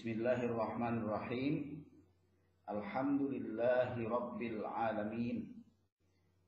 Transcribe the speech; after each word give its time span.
Bismillahirrahmanirrahim. 0.00 1.84
Alhamdulillahi 2.64 4.08
rabbil 4.08 4.64
alamin. 4.64 5.60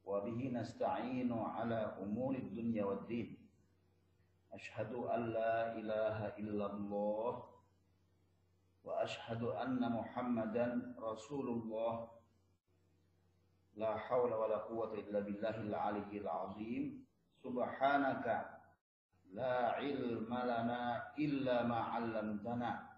Wa 0.09 0.25
bihi 0.25 0.57
nasta'inu 0.57 1.37
ala 1.37 2.01
umuri 2.01 2.49
dunya 2.49 2.81
waddin. 2.81 3.37
Ashhadu 4.57 5.05
an 5.05 5.37
la 5.37 5.77
ilaha 5.77 6.33
illallah 6.41 7.33
wa 8.89 9.05
ashhadu 9.05 9.53
anna 9.53 10.01
Muhammadan 10.01 10.97
Rasulullah. 10.97 12.09
La 13.77 14.01
hawla 14.01 14.33
wa 14.33 14.49
la 14.49 14.65
quwwata 14.65 14.97
illa 14.97 15.21
billahil 15.21 15.77
aliyyil 15.77 16.25
azim. 16.25 17.05
Subhanaka 17.37 18.65
la 19.37 19.77
ilma 19.85 20.41
lana 20.41 21.05
illa 21.21 21.69
ma 21.69 21.93
'allamtana 21.93 22.92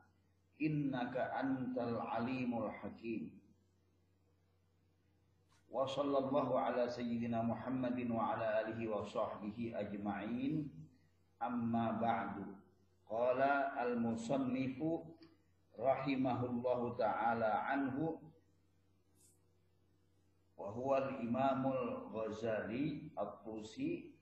innaka 0.64 1.36
antal 1.36 2.00
alimul 2.16 2.72
hakim. 2.80 3.28
Wa 5.68 5.84
sallallahu 5.84 6.56
ala 6.56 6.88
sayyidina 6.88 7.44
Muhammadin 7.44 8.08
wa 8.14 8.32
ala 8.32 8.64
alihi 8.64 8.88
wa 8.88 9.04
sahbihi 9.04 9.74
ajma'in. 9.76 10.70
Amma 11.42 11.98
ba'du. 12.00 12.46
Qala 13.04 13.76
al 13.76 14.00
musannifu 14.00 15.04
rahimahullahu 15.76 16.94
ta'ala 16.96 17.66
anhu 17.68 18.16
wa 20.56 20.70
huwa 20.70 21.02
al 21.02 21.18
imamul 21.20 22.08
ghazali 22.14 23.10
at-tusi 23.18 24.14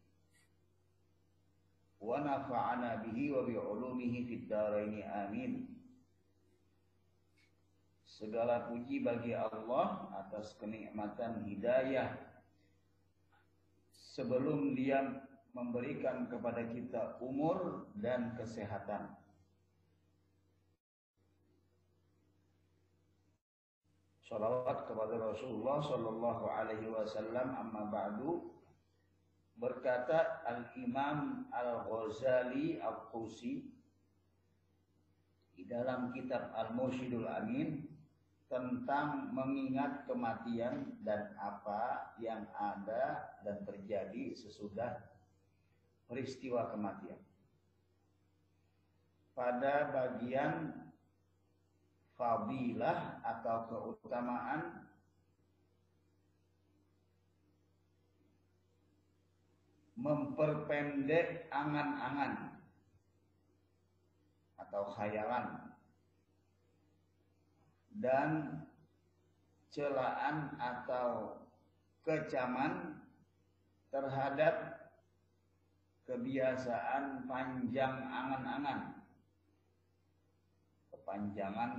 wa 2.02 2.18
nafa'ana 2.24 3.04
bihi 3.04 3.30
wa 3.30 3.44
bi 3.46 3.54
ulumihi 3.54 4.24
fid 4.26 4.48
dharain 4.50 5.04
amin 5.06 5.71
Segala 8.22 8.70
puji 8.70 9.02
bagi 9.02 9.34
Allah 9.34 10.06
atas 10.14 10.54
kenikmatan 10.62 11.42
hidayah 11.42 12.14
sebelum 13.90 14.78
dia 14.78 15.26
memberikan 15.50 16.30
kepada 16.30 16.62
kita 16.70 17.18
umur 17.18 17.90
dan 17.98 18.30
kesehatan. 18.38 19.10
Salawat 24.22 24.86
kepada 24.86 25.18
Rasulullah 25.18 25.82
Sallallahu 25.82 26.46
Alaihi 26.46 26.94
Wasallam 26.94 27.58
amma 27.58 27.90
ba'du 27.90 28.54
berkata 29.58 30.46
Al-Imam 30.46 31.50
Al-Ghazali 31.50 32.78
Al-Qusi 32.78 33.66
di 35.58 35.66
dalam 35.66 36.14
kitab 36.14 36.54
Al-Mursyidul 36.54 37.26
Amin 37.26 37.91
tentang 38.52 39.32
mengingat 39.32 40.04
kematian 40.04 41.00
dan 41.00 41.32
apa 41.40 42.12
yang 42.20 42.44
ada 42.52 43.32
dan 43.40 43.64
terjadi 43.64 44.36
sesudah 44.36 45.00
peristiwa 46.04 46.68
kematian. 46.68 47.16
Pada 49.32 49.88
bagian 49.88 50.84
fadilah 52.12 53.24
atau 53.24 53.56
keutamaan 53.72 54.84
memperpendek 59.96 61.48
angan-angan 61.48 62.60
atau 64.60 64.92
khayalan 64.92 65.71
dan 67.98 68.60
celaan 69.72 70.56
atau 70.56 71.40
kecaman 72.04 73.00
terhadap 73.92 74.88
kebiasaan 76.08 77.24
panjang 77.28 77.94
angan-angan. 78.08 78.80
Kepanjangan 80.92 81.72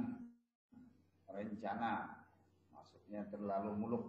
rencana 1.30 2.24
maksudnya 2.74 3.26
terlalu 3.30 3.72
muluk. 3.78 4.06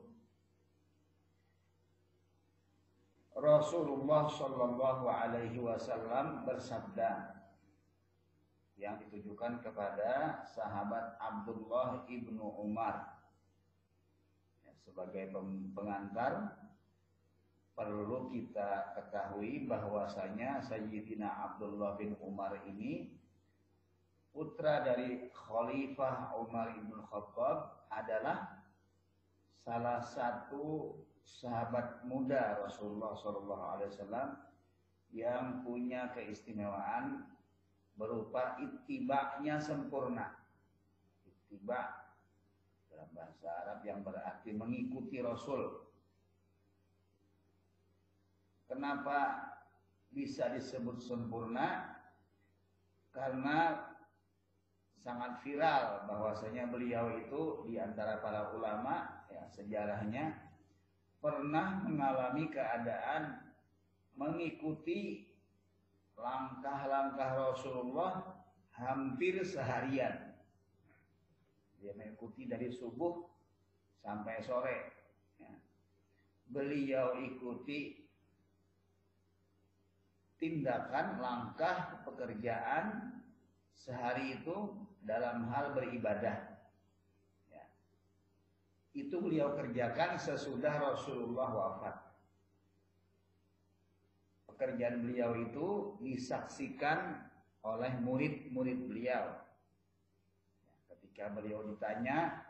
Rasulullah 3.34 4.30
Shallallahu 4.30 5.10
Alaihi 5.10 5.58
Wasallam 5.58 6.46
bersabda 6.46 7.33
yang 8.74 8.98
ditujukan 8.98 9.62
kepada 9.62 10.42
sahabat 10.50 11.14
Abdullah 11.22 12.04
ibnu 12.10 12.42
Umar. 12.58 13.22
Ya, 14.66 14.72
sebagai 14.82 15.30
pengantar 15.74 16.58
perlu 17.74 18.30
kita 18.30 18.94
ketahui 18.94 19.66
bahwasanya 19.66 20.62
Sayyidina 20.62 21.26
Abdullah 21.26 21.98
bin 21.98 22.14
Umar 22.22 22.54
ini 22.70 23.10
putra 24.30 24.82
dari 24.82 25.30
Khalifah 25.30 26.38
Umar 26.38 26.74
ibn 26.74 26.98
Khattab 27.06 27.86
adalah 27.90 28.62
salah 29.54 30.02
satu 30.02 30.98
sahabat 31.22 32.02
muda 32.06 32.62
Rasulullah 32.62 33.14
SAW 33.14 34.38
yang 35.14 35.62
punya 35.62 36.10
keistimewaan 36.14 37.26
berupa 37.94 38.58
itibaknya 38.58 39.58
sempurna. 39.62 40.34
Itibak 41.26 41.88
dalam 42.90 43.10
bahasa 43.14 43.48
Arab 43.66 43.78
yang 43.86 44.00
berarti 44.02 44.50
mengikuti 44.54 45.18
Rasul. 45.22 45.82
Kenapa 48.66 49.50
bisa 50.10 50.50
disebut 50.50 50.98
sempurna? 50.98 51.94
Karena 53.14 53.78
sangat 55.04 55.44
viral 55.44 56.08
bahwasanya 56.08 56.72
beliau 56.72 57.12
itu 57.20 57.68
di 57.68 57.76
antara 57.76 58.24
para 58.24 58.56
ulama 58.56 59.22
ya 59.28 59.44
sejarahnya 59.52 60.32
pernah 61.20 61.84
mengalami 61.84 62.48
keadaan 62.48 63.52
mengikuti 64.16 65.28
langkah-langkah 66.18 67.30
Rasulullah 67.50 68.12
hampir 68.74 69.42
seharian. 69.42 70.34
Dia 71.78 71.92
mengikuti 71.94 72.48
dari 72.48 72.72
subuh 72.72 73.26
sampai 74.00 74.40
sore. 74.40 74.78
Ya. 75.36 75.52
Beliau 76.48 77.18
ikuti 77.20 78.08
tindakan, 80.40 81.20
langkah, 81.20 82.02
pekerjaan 82.08 83.16
sehari 83.76 84.40
itu 84.40 84.72
dalam 85.04 85.44
hal 85.52 85.76
beribadah. 85.76 86.56
Ya. 87.52 87.64
Itu 88.96 89.20
beliau 89.20 89.52
kerjakan 89.52 90.16
sesudah 90.16 90.94
Rasulullah 90.94 91.50
wafat 91.52 92.13
pekerjaan 94.64 95.04
beliau 95.04 95.36
itu 95.36 95.68
disaksikan 96.00 97.20
oleh 97.68 97.92
murid-murid 98.00 98.88
beliau. 98.88 99.36
Ketika 100.88 101.28
beliau 101.36 101.68
ditanya 101.68 102.48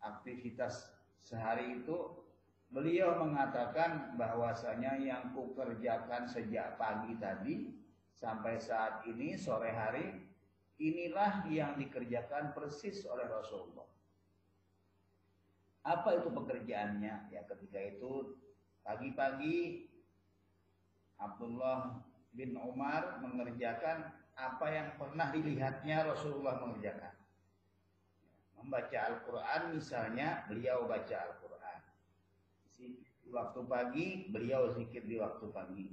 aktivitas 0.00 0.88
sehari 1.20 1.84
itu, 1.84 2.16
beliau 2.72 3.20
mengatakan 3.20 4.16
bahwasanya 4.16 4.96
yang 4.96 5.36
kukerjakan 5.36 6.24
sejak 6.24 6.80
pagi 6.80 7.20
tadi 7.20 7.76
sampai 8.16 8.56
saat 8.56 9.04
ini 9.04 9.36
sore 9.36 9.68
hari 9.68 10.16
inilah 10.80 11.44
yang 11.52 11.76
dikerjakan 11.76 12.56
persis 12.56 13.04
oleh 13.04 13.28
Rasulullah. 13.28 13.93
Apa 15.84 16.16
itu 16.16 16.32
pekerjaannya? 16.32 17.28
Ya 17.28 17.44
ketika 17.44 17.76
itu 17.76 18.40
pagi-pagi 18.80 19.88
Abdullah 21.20 22.00
bin 22.32 22.56
Umar 22.56 23.20
mengerjakan 23.20 24.10
apa 24.34 24.66
yang 24.66 24.88
pernah 24.98 25.30
dilihatnya 25.30 26.08
Rasulullah 26.08 26.58
mengerjakan. 26.64 27.14
Membaca 28.58 28.98
Al-Quran 29.12 29.62
misalnya 29.76 30.48
beliau 30.48 30.88
baca 30.88 31.16
Al-Quran. 31.20 31.78
Di 32.80 32.86
waktu 33.30 33.60
pagi 33.68 34.06
beliau 34.32 34.72
zikir 34.72 35.04
di 35.04 35.20
waktu 35.20 35.46
pagi. 35.52 35.92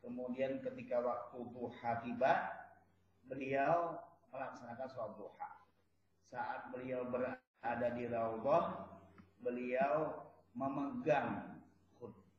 Kemudian 0.00 0.64
ketika 0.64 1.04
waktu 1.04 1.38
duha 1.52 1.92
tiba 2.00 2.32
beliau 3.28 4.00
melaksanakan 4.32 4.88
sholat 4.90 5.12
duha. 5.20 5.50
Saat 6.32 6.72
beliau 6.72 7.04
berada 7.04 7.88
di 7.94 8.08
Raudhah 8.08 8.99
beliau 9.40 10.28
memegang 10.54 11.50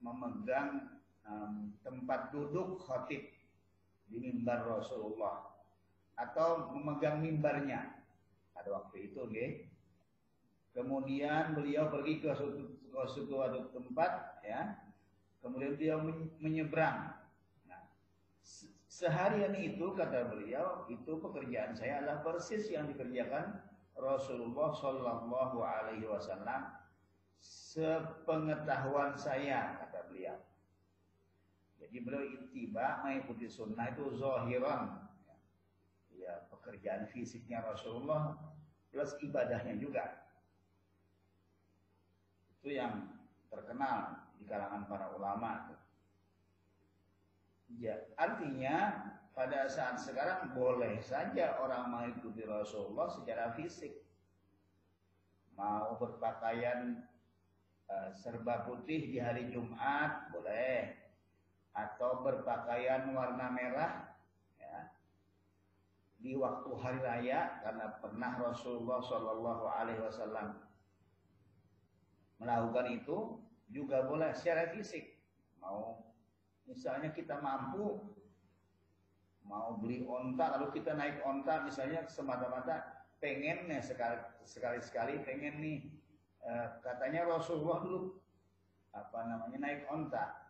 memegang 0.02 0.98
um, 1.30 1.70
tempat 1.86 2.34
duduk 2.34 2.82
khotib 2.82 3.22
di 4.10 4.18
mimbar 4.18 4.66
Rasulullah 4.66 5.54
atau 6.18 6.74
memegang 6.76 7.22
mimbarnya 7.22 8.02
pada 8.52 8.70
waktu 8.76 9.14
itu 9.14 9.22
nggih. 9.26 9.52
Kemudian 10.72 11.56
beliau 11.56 11.92
pergi 11.92 12.24
ke 12.24 12.32
suatu, 12.32 12.64
ke 12.80 13.02
suatu 13.08 13.60
tempat 13.76 14.42
ya. 14.44 14.80
Kemudian 15.42 15.74
beliau 15.76 15.98
menyeberang. 16.38 17.18
Nah, 17.66 17.82
seharian 18.88 19.58
itu 19.58 19.92
kata 19.98 20.30
beliau 20.30 20.86
itu 20.88 21.18
pekerjaan 21.18 21.74
saya 21.74 22.04
adalah 22.04 22.22
persis 22.22 22.70
yang 22.70 22.88
dikerjakan 22.88 23.58
Rasulullah 23.98 24.72
Shallallahu 24.72 25.58
Alaihi 25.60 26.08
Wasallam 26.08 26.81
sepengetahuan 27.72 29.16
saya 29.16 29.80
kata 29.80 30.12
beliau. 30.12 30.36
Jadi 31.80 31.98
beliau 32.04 32.28
ittiba 32.28 33.00
mengikuti 33.00 33.48
sunnah 33.48 33.96
itu 33.96 34.12
zahiran. 34.20 35.08
Ya, 36.12 36.46
pekerjaan 36.52 37.08
fisiknya 37.10 37.64
Rasulullah 37.64 38.36
plus 38.92 39.16
ibadahnya 39.24 39.80
juga. 39.80 40.20
Itu 42.60 42.76
yang 42.76 43.08
terkenal 43.48 44.20
di 44.36 44.46
kalangan 44.46 44.86
para 44.92 45.08
ulama. 45.16 45.72
Ya, 47.80 48.04
artinya 48.20 49.00
pada 49.32 49.72
saat 49.72 49.96
sekarang 49.96 50.52
boleh 50.52 51.00
saja 51.00 51.56
orang 51.64 51.88
mengikuti 51.88 52.44
Rasulullah 52.44 53.08
secara 53.08 53.56
fisik. 53.56 53.96
Mau 55.56 55.96
berpakaian 55.96 57.08
serba 58.16 58.68
putih 58.68 59.12
di 59.12 59.18
hari 59.18 59.50
Jumat 59.52 60.32
boleh. 60.32 60.98
Atau 61.72 62.20
berpakaian 62.20 63.08
warna 63.16 63.48
merah 63.48 64.12
ya, 64.60 64.92
di 66.20 66.36
waktu 66.36 66.68
hari 66.76 67.00
raya 67.00 67.64
karena 67.64 67.96
pernah 68.04 68.36
Rasulullah 68.44 69.00
Shallallahu 69.00 69.66
Alaihi 69.72 70.04
Wasallam 70.04 70.60
melakukan 72.44 72.92
itu 72.92 73.40
juga 73.72 74.04
boleh 74.04 74.36
secara 74.36 74.68
fisik. 74.76 75.16
Mau 75.64 76.12
misalnya 76.68 77.16
kita 77.16 77.40
mampu 77.40 78.04
mau 79.48 79.80
beli 79.80 80.04
onta 80.04 80.60
lalu 80.60 80.80
kita 80.80 80.96
naik 80.96 81.24
onta 81.24 81.64
misalnya 81.66 82.04
semata-mata 82.08 83.08
pengen 83.20 83.68
ya 83.68 83.82
sekali 83.84 84.20
sekali 84.44 84.80
sekali 84.80 85.14
pengen 85.24 85.60
nih 85.60 85.80
eh, 86.46 86.68
katanya 86.82 87.28
Rasulullah 87.28 87.82
dulu 87.82 88.18
apa 88.92 89.20
namanya 89.24 89.58
naik 89.62 89.88
onta 89.88 90.42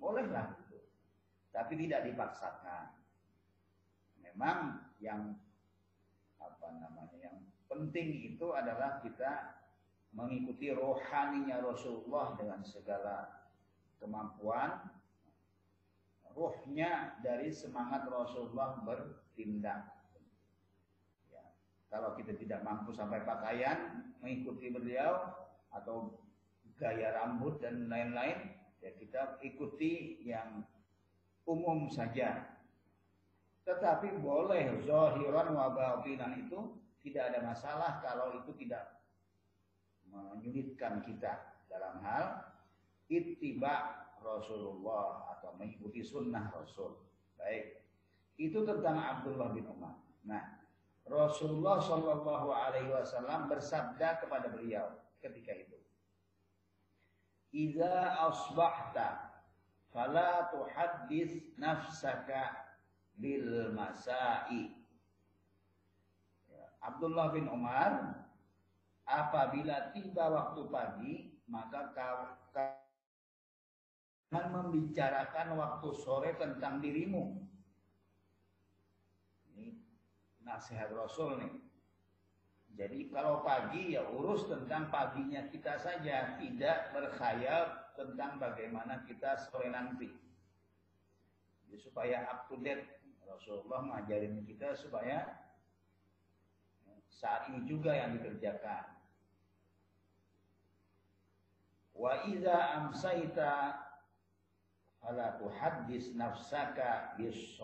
Bolehlah 0.00 0.56
itu. 0.64 0.80
Tapi 1.52 1.76
tidak 1.76 2.08
dipaksakan. 2.08 2.96
Memang 4.24 4.80
yang 4.96 5.36
apa 6.40 6.68
namanya 6.72 7.18
yang 7.20 7.36
penting 7.68 8.32
itu 8.32 8.56
adalah 8.56 9.04
kita 9.04 9.60
mengikuti 10.16 10.72
rohaninya 10.72 11.60
Rasulullah 11.60 12.34
dengan 12.40 12.64
segala 12.64 13.44
kemampuan 14.00 14.88
rohnya 16.32 17.20
dari 17.20 17.52
semangat 17.52 18.08
Rasulullah 18.08 18.80
bertindak. 18.80 19.99
Kalau 21.90 22.14
kita 22.14 22.38
tidak 22.38 22.62
mampu 22.62 22.94
sampai 22.94 23.26
pakaian 23.26 24.06
mengikuti 24.22 24.70
beliau 24.70 25.34
atau 25.74 26.22
gaya 26.78 27.12
rambut 27.18 27.58
dan 27.58 27.90
lain-lain, 27.90 28.60
Ya, 28.80 28.96
kita 28.96 29.36
ikuti 29.44 30.24
yang 30.24 30.64
umum 31.44 31.92
saja. 31.92 32.56
Tetapi 33.68 34.24
boleh 34.24 34.80
zahiran 34.88 35.52
wa 35.52 35.68
batinan 35.76 36.48
itu 36.48 36.80
tidak 37.04 37.32
ada 37.32 37.40
masalah 37.44 38.00
kalau 38.00 38.40
itu 38.40 38.56
tidak 38.64 39.04
menyulitkan 40.08 41.04
kita 41.04 41.60
dalam 41.68 42.00
hal 42.00 42.56
ittiba 43.12 44.08
Rasulullah 44.24 45.28
atau 45.36 45.52
mengikuti 45.60 46.00
sunnah 46.00 46.48
Rasul. 46.48 46.96
Baik. 47.36 47.84
Itu 48.40 48.64
tentang 48.64 48.96
Abdullah 48.96 49.52
bin 49.52 49.68
Umar. 49.68 50.00
Nah, 50.24 50.59
Rasulullah 51.10 51.82
Shallallahu 51.82 52.48
Alaihi 52.54 52.94
Wasallam 52.94 53.50
bersabda 53.50 54.22
kepada 54.22 54.46
beliau 54.46 54.94
ketika 55.18 55.50
itu. 55.58 55.74
Iza 57.50 58.14
asbahta 58.30 59.42
fala 59.90 60.46
tuhaddis 60.54 61.42
nafsaka 61.58 62.70
bil 63.18 63.74
masai. 63.74 64.70
Ya, 66.46 66.64
Abdullah 66.78 67.34
bin 67.34 67.50
Umar 67.50 68.22
apabila 69.02 69.90
tiba 69.90 70.30
waktu 70.30 70.62
pagi 70.70 71.14
maka 71.50 71.90
kau 71.90 72.18
akan 74.30 74.46
membicarakan 74.54 75.58
waktu 75.58 75.88
sore 75.98 76.38
tentang 76.38 76.78
dirimu. 76.78 77.50
Nasihat 80.44 80.92
Rasul 80.92 81.40
nih. 81.40 81.54
Jadi 82.78 83.10
kalau 83.10 83.42
pagi 83.42 83.98
ya 83.98 84.06
urus 84.08 84.46
tentang 84.46 84.88
paginya 84.88 85.44
kita 85.50 85.76
saja, 85.76 86.38
tidak 86.38 86.94
berkhayal 86.94 87.76
tentang 87.98 88.38
bagaimana 88.38 89.04
kita 89.04 89.36
sore 89.50 89.68
nanti. 89.68 90.08
Jadi 91.66 91.76
supaya 91.76 92.24
up 92.30 92.46
to 92.48 92.56
date 92.62 92.88
Rasulullah 93.26 93.84
mengajarin 93.84 94.42
kita 94.46 94.74
supaya 94.78 95.38
saat 97.10 97.52
ini 97.52 97.68
juga 97.68 97.92
yang 97.92 98.16
dikerjakan. 98.16 98.96
Wa 101.92 102.24
iza 102.32 102.56
amsaita 102.80 103.76
fala 105.04 105.36
tuhaddis 105.36 106.16
nafsaka 106.16 107.14
bis 107.20 107.60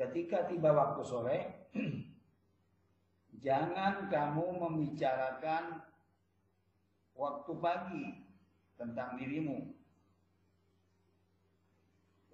Ketika 0.00 0.48
tiba 0.48 0.72
waktu 0.72 1.02
sore, 1.04 1.38
Jangan 3.40 4.12
kamu 4.12 4.60
membicarakan 4.60 5.80
waktu 7.16 7.52
pagi 7.56 8.06
tentang 8.76 9.16
dirimu. 9.16 9.72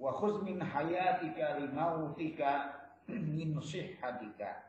Wa 0.03 0.11
khuz 0.19 0.43
min 0.43 0.59
hayatika 0.59 1.63
limautika 1.63 2.53
min 3.07 3.55
sihhatika. 3.63 4.67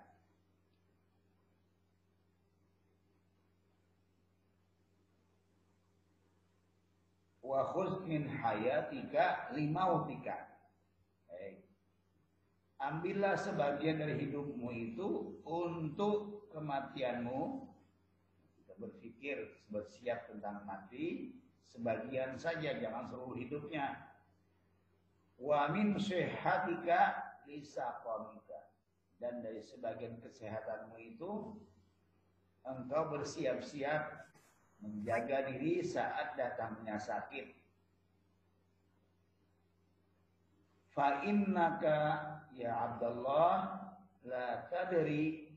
Wa 7.41 7.65
khuz 7.73 8.05
min 8.05 8.29
hayatika 8.29 9.57
limautika. 9.57 10.37
Baik 10.37 10.56
ambillah 12.77 13.37
sebagian 13.37 14.01
dari 14.01 14.27
hidupmu 14.27 14.69
itu 14.73 15.41
untuk 15.45 16.49
kematianmu. 16.53 17.65
Kita 18.61 18.73
berpikir 18.77 19.65
bersiap 19.73 20.29
tentang 20.29 20.65
mati, 20.65 21.37
sebagian 21.65 22.37
saja, 22.37 22.77
jangan 22.77 23.09
seluruh 23.09 23.37
hidupnya. 23.37 23.97
Wa 25.37 25.69
min 25.69 25.97
sehatika 25.97 27.33
lisaqamika. 27.45 28.69
Dan 29.17 29.41
dari 29.41 29.65
sebagian 29.65 30.21
kesehatanmu 30.21 30.93
itu, 31.01 31.57
engkau 32.61 33.03
bersiap-siap 33.09 34.29
menjaga 34.77 35.49
diri 35.49 35.81
saat 35.81 36.37
datangnya 36.37 37.01
sakit. 37.01 37.49
Fa 40.97 41.21
innaka 41.21 42.25
ya 42.57 42.89
Abdullah 42.89 43.85
la 44.25 44.65
tadri 44.65 45.53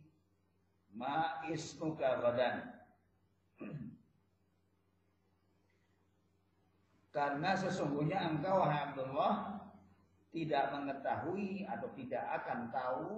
ma 0.92 1.40
ismuka 1.48 2.20
gadan. 2.20 2.68
Karena 7.08 7.56
sesungguhnya 7.56 8.20
engkau 8.20 8.60
wahai 8.60 8.92
Abdullah 8.92 9.64
tidak 10.28 10.76
mengetahui 10.76 11.64
atau 11.64 11.88
tidak 11.96 12.24
akan 12.44 12.60
tahu 12.68 13.10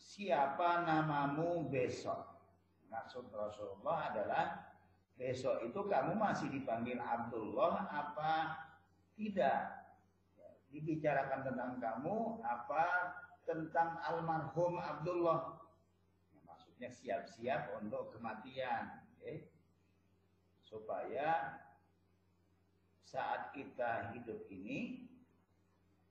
siapa 0.00 0.88
namamu 0.88 1.68
besok. 1.68 2.32
Maksud 2.88 3.28
Rasulullah 3.28 4.08
adalah 4.08 4.72
besok 5.20 5.68
itu 5.68 5.84
kamu 5.84 6.16
masih 6.16 6.48
dipanggil 6.48 6.96
Abdullah 6.96 7.92
apa 7.92 8.63
tidak. 9.14 9.60
Ya, 10.38 10.48
dibicarakan 10.74 11.40
tentang 11.46 11.72
kamu 11.78 12.42
apa 12.42 12.84
tentang 13.46 14.00
almarhum 14.02 14.78
Abdullah. 14.80 15.62
Ya, 16.34 16.40
maksudnya 16.46 16.90
siap-siap 16.90 17.78
untuk 17.78 18.14
kematian. 18.14 19.04
Okay? 19.18 19.48
Supaya 20.64 21.60
saat 23.04 23.54
kita 23.54 24.10
hidup 24.10 24.50
ini 24.50 25.06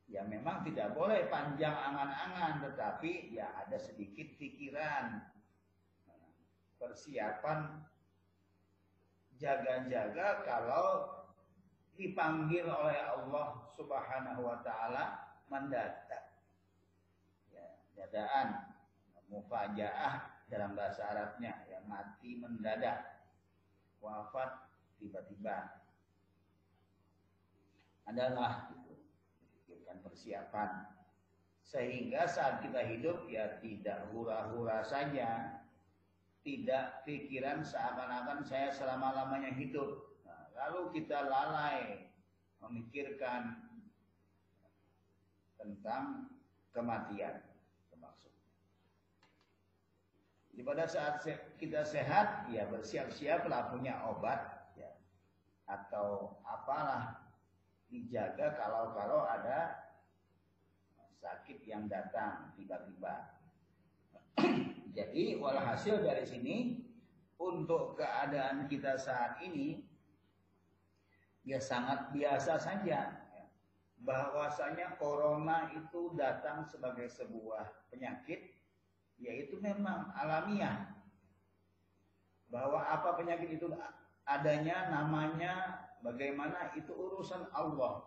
ya 0.07 0.23
memang 0.23 0.63
tidak 0.63 0.95
boleh 0.95 1.27
panjang 1.27 1.75
angan-angan 1.75 2.63
tetapi 2.69 3.35
ya 3.35 3.51
ada 3.59 3.75
sedikit 3.75 4.29
pikiran 4.39 5.19
persiapan 6.79 7.83
jaga-jaga 9.39 10.43
kalau 10.47 11.22
dipanggil 11.97 12.65
oleh 12.65 12.99
Allah 13.01 13.61
Subhanahu 13.77 14.41
wa 14.45 14.57
taala 14.65 15.03
mendadak. 15.49 16.33
Ya, 17.53 17.77
dadaan 17.97 18.73
mufajaah 19.29 20.45
dalam 20.49 20.73
bahasa 20.73 21.01
Arabnya 21.09 21.65
yang 21.69 21.85
mati 21.85 22.37
mendadak. 22.37 23.25
Wafat 24.03 24.67
tiba-tiba. 24.99 25.79
Adalah 28.03 28.67
itu 28.75 28.99
pikirkan 29.63 30.03
persiapan 30.03 30.91
sehingga 31.63 32.27
saat 32.27 32.59
kita 32.59 32.83
hidup 32.83 33.23
ya 33.31 33.63
tidak 33.63 34.11
hura-hura 34.11 34.83
saja 34.83 35.63
tidak 36.43 37.07
pikiran 37.07 37.63
seakan-akan 37.63 38.43
saya 38.43 38.69
selama-lamanya 38.75 39.55
hidup. 39.55 40.12
Lalu 40.63 40.95
kita 40.95 41.27
lalai 41.27 42.07
memikirkan 42.63 43.67
tentang 45.59 46.31
kematian 46.71 47.43
termasuk. 47.91 48.31
Di 50.55 50.63
pada 50.63 50.87
saat 50.87 51.19
kita 51.59 51.83
sehat, 51.83 52.47
ya 52.47 52.63
bersiap-siaplah 52.71 53.75
punya 53.75 54.07
obat 54.07 54.71
ya, 54.79 54.95
atau 55.67 56.39
apalah 56.47 57.27
dijaga 57.91 58.55
kalau-kalau 58.55 59.27
ada 59.27 59.83
sakit 61.19 61.59
yang 61.67 61.91
datang 61.91 62.55
tiba-tiba. 62.55 63.35
Jadi 64.97 65.35
walhasil 65.35 65.99
dari 65.99 66.23
sini 66.23 66.55
untuk 67.35 67.99
keadaan 67.99 68.71
kita 68.71 68.95
saat 68.95 69.43
ini 69.43 69.92
ya 71.43 71.59
sangat 71.59 72.11
biasa 72.15 72.59
saja. 72.59 73.19
Bahwasanya 74.03 74.99
corona 74.99 75.71
itu 75.71 76.11
datang 76.19 76.67
sebagai 76.67 77.07
sebuah 77.07 77.87
penyakit 77.87 78.51
yaitu 79.19 79.55
memang 79.63 80.11
alamiah. 80.19 80.91
Bahwa 82.51 82.83
apa 82.83 83.15
penyakit 83.15 83.55
itu 83.55 83.71
adanya 84.27 84.91
namanya 84.91 85.83
bagaimana 86.03 86.75
itu 86.75 86.91
urusan 86.91 87.47
Allah. 87.55 88.03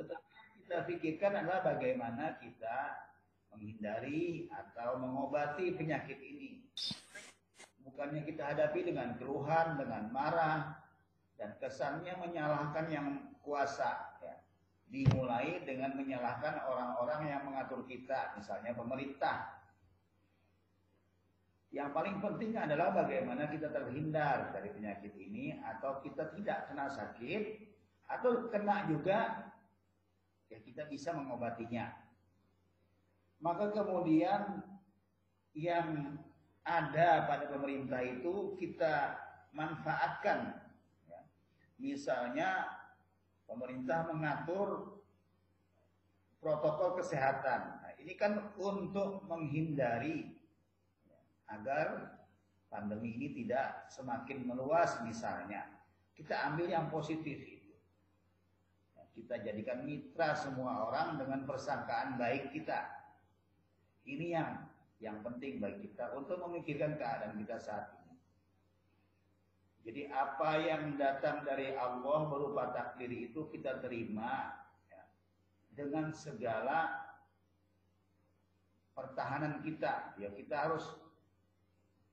Tetapi 0.00 0.64
kita 0.64 0.88
pikirkan 0.88 1.44
adalah 1.44 1.60
bagaimana 1.76 2.40
kita 2.40 2.96
menghindari 3.52 4.48
atau 4.52 5.00
mengobati 5.00 5.72
penyakit 5.76 6.16
ini. 6.20 6.64
Bukannya 7.86 8.26
kita 8.26 8.52
hadapi 8.52 8.92
dengan 8.92 9.14
keluhan, 9.16 9.78
dengan 9.78 10.10
marah, 10.10 10.85
dan 11.36 11.56
kesannya 11.60 12.16
menyalahkan 12.20 12.86
yang 12.88 13.08
kuasa. 13.40 14.18
Ya. 14.20 14.36
Dimulai 14.86 15.64
dengan 15.66 15.96
menyalahkan 15.96 16.62
orang-orang 16.64 17.20
yang 17.28 17.42
mengatur 17.44 17.84
kita, 17.84 18.36
misalnya 18.38 18.72
pemerintah. 18.72 19.56
Yang 21.74 21.90
paling 21.92 22.16
penting 22.22 22.56
adalah 22.56 22.94
bagaimana 22.94 23.50
kita 23.52 23.68
terhindar 23.68 24.54
dari 24.54 24.72
penyakit 24.72 25.12
ini 25.18 25.60
atau 25.60 26.00
kita 26.00 26.32
tidak 26.38 26.70
kena 26.70 26.86
sakit 26.88 27.42
atau 28.06 28.48
kena 28.48 28.86
juga 28.86 29.50
ya 30.46 30.58
kita 30.62 30.86
bisa 30.86 31.10
mengobatinya. 31.12 31.90
Maka 33.42 33.74
kemudian 33.74 34.62
yang 35.52 36.16
ada 36.66 37.28
pada 37.28 37.46
pemerintah 37.50 38.00
itu 38.02 38.56
kita 38.58 39.20
manfaatkan. 39.54 40.65
Ya. 41.76 41.82
Misalnya 41.82 42.50
pemerintah 43.44 44.08
mengatur 44.08 45.00
protokol 46.40 47.00
kesehatan. 47.00 47.60
Nah, 47.82 47.92
ini 48.00 48.14
kan 48.16 48.52
untuk 48.56 49.24
menghindari 49.28 50.36
agar 51.46 52.16
pandemi 52.66 53.14
ini 53.16 53.32
tidak 53.44 53.88
semakin 53.92 54.44
meluas 54.44 54.98
misalnya. 55.06 55.64
Kita 56.16 56.48
ambil 56.52 56.72
yang 56.72 56.88
positif 56.88 57.36
itu. 57.44 57.74
Ya, 58.96 59.04
kita 59.12 59.34
jadikan 59.44 59.84
mitra 59.84 60.32
semua 60.32 60.88
orang 60.88 61.20
dengan 61.20 61.44
persangkaan 61.44 62.16
baik 62.16 62.56
kita. 62.56 62.88
Ini 64.06 64.26
yang 64.32 64.50
yang 64.96 65.20
penting 65.20 65.60
bagi 65.60 65.92
kita 65.92 66.16
untuk 66.16 66.40
memikirkan 66.40 66.96
keadaan 66.96 67.36
kita 67.36 67.56
saat 67.60 67.84
ini. 67.92 67.95
Jadi 69.86 70.10
apa 70.10 70.58
yang 70.58 70.98
datang 70.98 71.46
dari 71.46 71.70
Allah 71.78 72.26
berupa 72.26 72.74
takdir 72.74 73.06
itu 73.06 73.46
kita 73.46 73.78
terima 73.78 74.50
ya, 74.90 75.02
dengan 75.70 76.10
segala 76.10 76.90
pertahanan 78.98 79.62
kita. 79.62 80.18
Ya 80.18 80.34
kita 80.34 80.66
harus 80.66 80.90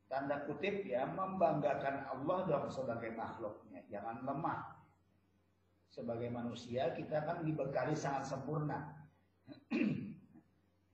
tanda 0.05 0.45
kutip 0.45 0.85
ya 0.85 1.09
membanggakan 1.09 2.05
Allah 2.13 2.45
dong 2.45 2.69
sebagai 2.69 3.09
makhluknya. 3.17 3.81
Jangan 3.89 4.21
lemah. 4.21 4.77
Sebagai 5.89 6.29
manusia 6.29 6.93
kita 6.93 7.25
kan 7.25 7.41
dibekali 7.41 7.97
sangat 7.97 8.29
sempurna. 8.29 9.01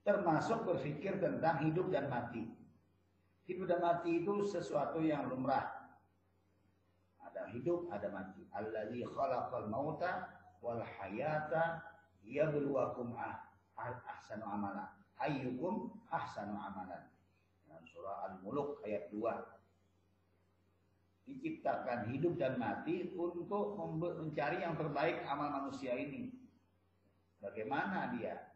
termasuk 0.00 0.64
berpikir 0.64 1.20
tentang 1.20 1.60
hidup 1.64 1.92
dan 1.92 2.08
mati. 2.08 2.48
Hidup 3.44 3.68
dan 3.68 3.80
mati 3.84 4.24
itu 4.24 4.48
sesuatu 4.48 5.02
yang 5.04 5.28
lumrah. 5.28 5.79
Ada 7.30 7.46
hidup, 7.54 7.86
ada 7.94 8.10
mati. 8.10 8.42
Alladzi 8.50 9.06
khalaqal 9.06 9.70
mauta 9.70 10.34
wal 10.58 10.82
hayata 10.82 11.78
yabluwakum 12.26 13.14
ah, 13.14 13.46
ahsanu 13.78 14.42
amala. 14.42 14.98
Ayyukum 15.22 15.94
ahsanu 16.10 16.58
amalan. 16.58 17.06
Dalam 17.70 17.84
surah 17.86 18.34
Al-Muluk 18.34 18.82
ayat 18.82 19.14
2. 19.14 19.22
Diciptakan 21.30 22.10
hidup 22.10 22.34
dan 22.34 22.58
mati 22.58 23.14
untuk 23.14 23.78
mencari 23.78 24.66
yang 24.66 24.74
terbaik 24.74 25.22
amal 25.30 25.54
manusia 25.62 25.94
ini. 25.94 26.34
Bagaimana 27.38 28.10
dia 28.18 28.50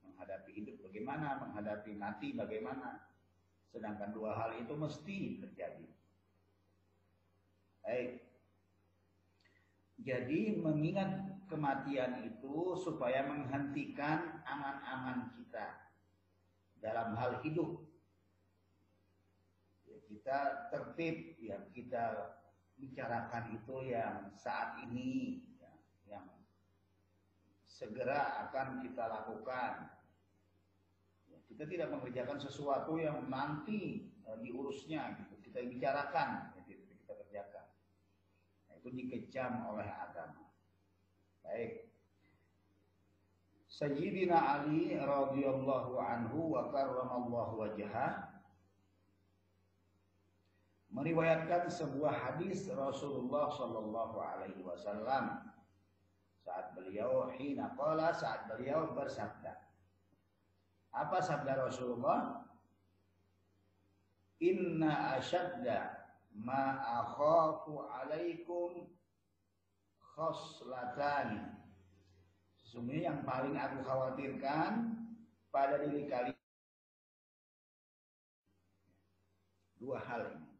menghadapi 0.00 0.50
hidup 0.56 0.80
bagaimana, 0.80 1.36
menghadapi 1.44 1.92
mati 1.92 2.32
bagaimana. 2.32 3.04
Sedangkan 3.68 4.16
dua 4.16 4.32
hal 4.32 4.56
itu 4.56 4.72
mesti 4.72 5.44
terjadi. 5.44 5.97
Baik. 7.88 8.20
Jadi 10.04 10.60
mengingat 10.60 11.40
kematian 11.48 12.20
itu 12.28 12.76
supaya 12.76 13.24
menghentikan 13.24 14.44
angan-angan 14.44 15.32
kita 15.40 15.88
dalam 16.84 17.16
hal 17.16 17.40
hidup. 17.40 17.80
Ya, 19.88 19.96
kita 20.04 20.38
tertib, 20.68 21.40
ya 21.40 21.64
kita 21.72 22.36
bicarakan 22.76 23.56
itu 23.56 23.76
yang 23.88 24.36
saat 24.36 24.84
ini, 24.84 25.40
ya, 25.56 25.72
yang 26.12 26.28
segera 27.64 28.52
akan 28.52 28.84
kita 28.84 29.08
lakukan 29.08 29.98
kita 31.48 31.64
tidak 31.64 31.88
mengerjakan 31.90 32.38
sesuatu 32.38 33.00
yang 33.00 33.26
nanti 33.26 34.12
uh, 34.28 34.36
diurusnya 34.38 35.16
gitu. 35.24 35.34
Kita 35.48 35.64
bicarakan 35.64 36.54
gitu, 36.68 36.86
kita 37.02 37.12
kerjakan. 37.24 37.66
Nah, 38.68 38.77
itu 38.88 38.96
dikecam 38.96 39.68
oleh 39.68 39.84
agama. 39.84 40.48
Baik. 41.44 41.84
Sayyidina 43.68 44.34
Ali 44.34 44.96
radhiyallahu 44.96 46.00
anhu 46.00 46.56
wa 46.56 46.72
karramallahu 46.72 47.68
wajhah 47.68 48.32
meriwayatkan 50.88 51.68
sebuah 51.68 52.16
hadis 52.16 52.64
Rasulullah 52.72 53.52
sallallahu 53.52 54.16
alaihi 54.18 54.64
wasallam 54.64 55.52
saat 56.40 56.72
beliau 56.72 57.28
hina 57.36 57.76
qala 57.76 58.08
saat 58.16 58.48
beliau 58.48 58.96
bersabda 58.96 59.52
apa 60.96 61.20
sabda 61.20 61.68
Rasulullah? 61.68 62.40
Inna 64.40 65.20
asyadda 65.20 65.97
ma 66.38 66.78
akhafu 67.02 67.82
alaikum 67.90 68.86
khoslatani. 69.98 71.58
Sesungguhnya 72.58 73.14
yang 73.14 73.20
paling 73.24 73.56
aku 73.56 73.78
khawatirkan 73.82 74.98
pada 75.48 75.82
diri 75.82 76.06
kalian 76.06 76.36
dua 79.78 79.98
hal 80.04 80.22
ini. 80.36 80.50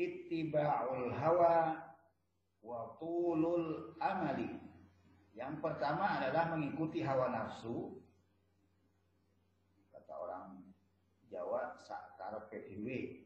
Ittiba'ul 0.00 1.12
hawa 1.12 1.76
wa 2.64 2.96
tulul 2.98 3.94
amali. 4.00 4.58
Yang 5.36 5.60
pertama 5.60 6.18
adalah 6.18 6.56
mengikuti 6.56 7.04
hawa 7.04 7.30
nafsu. 7.30 8.00
Kata 9.92 10.12
orang 10.18 10.66
Jawa 11.28 11.78
sakar 11.84 12.48
PDW. 12.48 12.88
Wa 13.16 13.21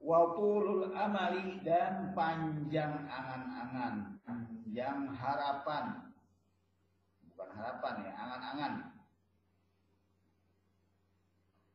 tulul 0.00 0.96
amali 0.96 1.60
dan 1.60 2.16
panjang 2.16 3.04
angan-angan, 3.04 4.16
panjang 4.24 5.12
harapan. 5.12 6.08
Bukan 7.28 7.48
harapan 7.52 7.94
ya, 8.08 8.12
angan-angan. 8.16 8.74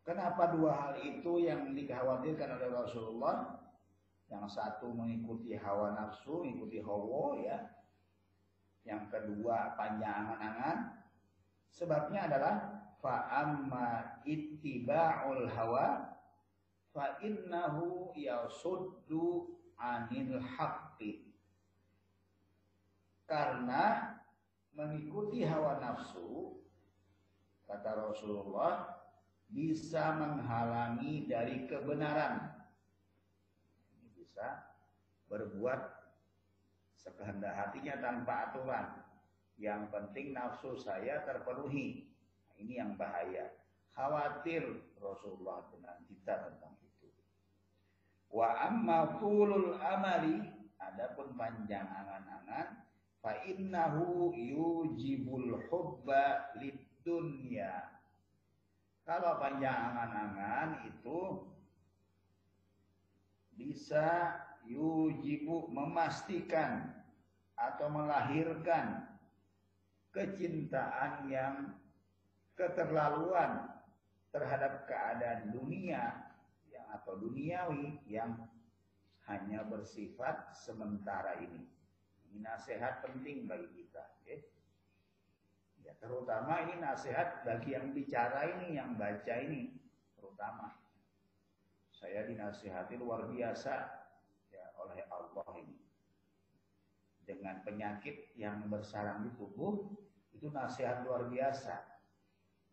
Kenapa 0.05 0.53
dua 0.53 0.71
hal 0.73 0.93
itu 1.01 1.41
yang 1.41 1.73
dikhawatirkan 1.73 2.61
oleh 2.61 2.69
Rasulullah? 2.69 3.57
Yang 4.29 4.57
satu 4.57 4.89
mengikuti 4.93 5.53
hawa 5.57 5.93
nafsu, 5.97 6.45
mengikuti 6.45 6.81
hawa 6.81 7.37
ya. 7.41 7.57
Yang 8.85 9.09
kedua 9.09 9.73
panjang 9.77 10.13
angan-angan. 10.25 10.77
Sebabnya 11.73 12.29
adalah 12.29 12.55
fa'amma 13.01 14.21
ittiba'ul 14.25 15.49
hawa 15.49 16.14
fa 16.95 17.19
innahu 17.19 18.15
yasuddu 18.15 19.51
anil 19.75 20.39
haqqi. 20.39 21.27
Karena 23.27 24.15
mengikuti 24.71 25.43
hawa 25.43 25.83
nafsu 25.83 26.55
kata 27.67 27.99
Rasulullah 27.99 28.95
bisa 29.51 30.15
menghalangi 30.15 31.27
dari 31.27 31.67
kebenaran 31.67 32.55
bisa 34.15 34.71
berbuat 35.27 35.81
sekehendak 36.95 37.53
hatinya 37.53 37.99
tanpa 37.99 38.49
aturan. 38.49 38.87
Yang 39.55 39.87
penting 39.91 40.35
nafsu 40.35 40.75
saya 40.75 41.23
terpenuhi. 41.23 42.11
Nah, 42.51 42.55
ini 42.59 42.73
yang 42.79 42.99
bahaya. 42.99 43.55
Khawatir 43.95 44.91
Rasulullah 44.99 45.63
dengan 45.71 45.95
kita 46.03 46.33
tentang. 46.49 46.64
Wa 48.31 48.67
amma 48.67 49.21
tulul 49.21 49.77
amali, 49.79 50.41
adapun 50.81 51.37
panjang 51.37 51.85
angan-angan, 51.85 52.67
fa 53.21 53.31
innahu 53.45 54.33
yujibul 54.33 55.61
hubba 55.69 56.53
lid 56.59 56.77
dunya. 57.05 57.85
Kalau 59.05 59.37
panjang 59.37 59.73
angan-angan 59.73 60.89
itu 60.89 61.45
bisa 63.55 64.33
yujibu 64.65 65.69
memastikan 65.69 66.91
atau 67.55 67.87
melahirkan 67.87 69.05
kecintaan 70.11 71.29
yang 71.29 71.55
keterlaluan 72.57 73.69
terhadap 74.33 74.89
keadaan 74.89 75.53
dunia 75.53 76.24
atau 76.95 77.19
duniawi 77.19 77.99
yang 78.07 78.47
hanya 79.27 79.65
bersifat 79.65 80.53
sementara 80.53 81.41
ini. 81.41 81.65
Ini 82.29 82.45
nasihat 82.45 83.01
penting 83.03 83.49
bagi 83.49 83.67
kita. 83.73 84.03
Ya. 84.25 84.37
ya 85.85 85.93
terutama 85.97 86.61
ini 86.65 86.77
nasihat 86.79 87.43
bagi 87.43 87.73
yang 87.73 87.91
bicara 87.91 88.47
ini, 88.57 88.77
yang 88.77 88.95
baca 88.95 89.35
ini, 89.41 89.73
terutama 90.17 90.77
saya 91.89 92.25
dinasihati 92.29 93.01
luar 93.01 93.25
biasa 93.29 93.73
ya 94.53 94.65
oleh 94.77 95.01
Allah 95.09 95.49
ini. 95.61 95.79
Dengan 97.25 97.65
penyakit 97.65 98.37
yang 98.37 98.69
bersarang 98.69 99.25
di 99.25 99.33
tubuh 99.33 99.89
itu 100.37 100.53
nasihat 100.53 101.01
luar 101.01 101.25
biasa. 101.25 101.81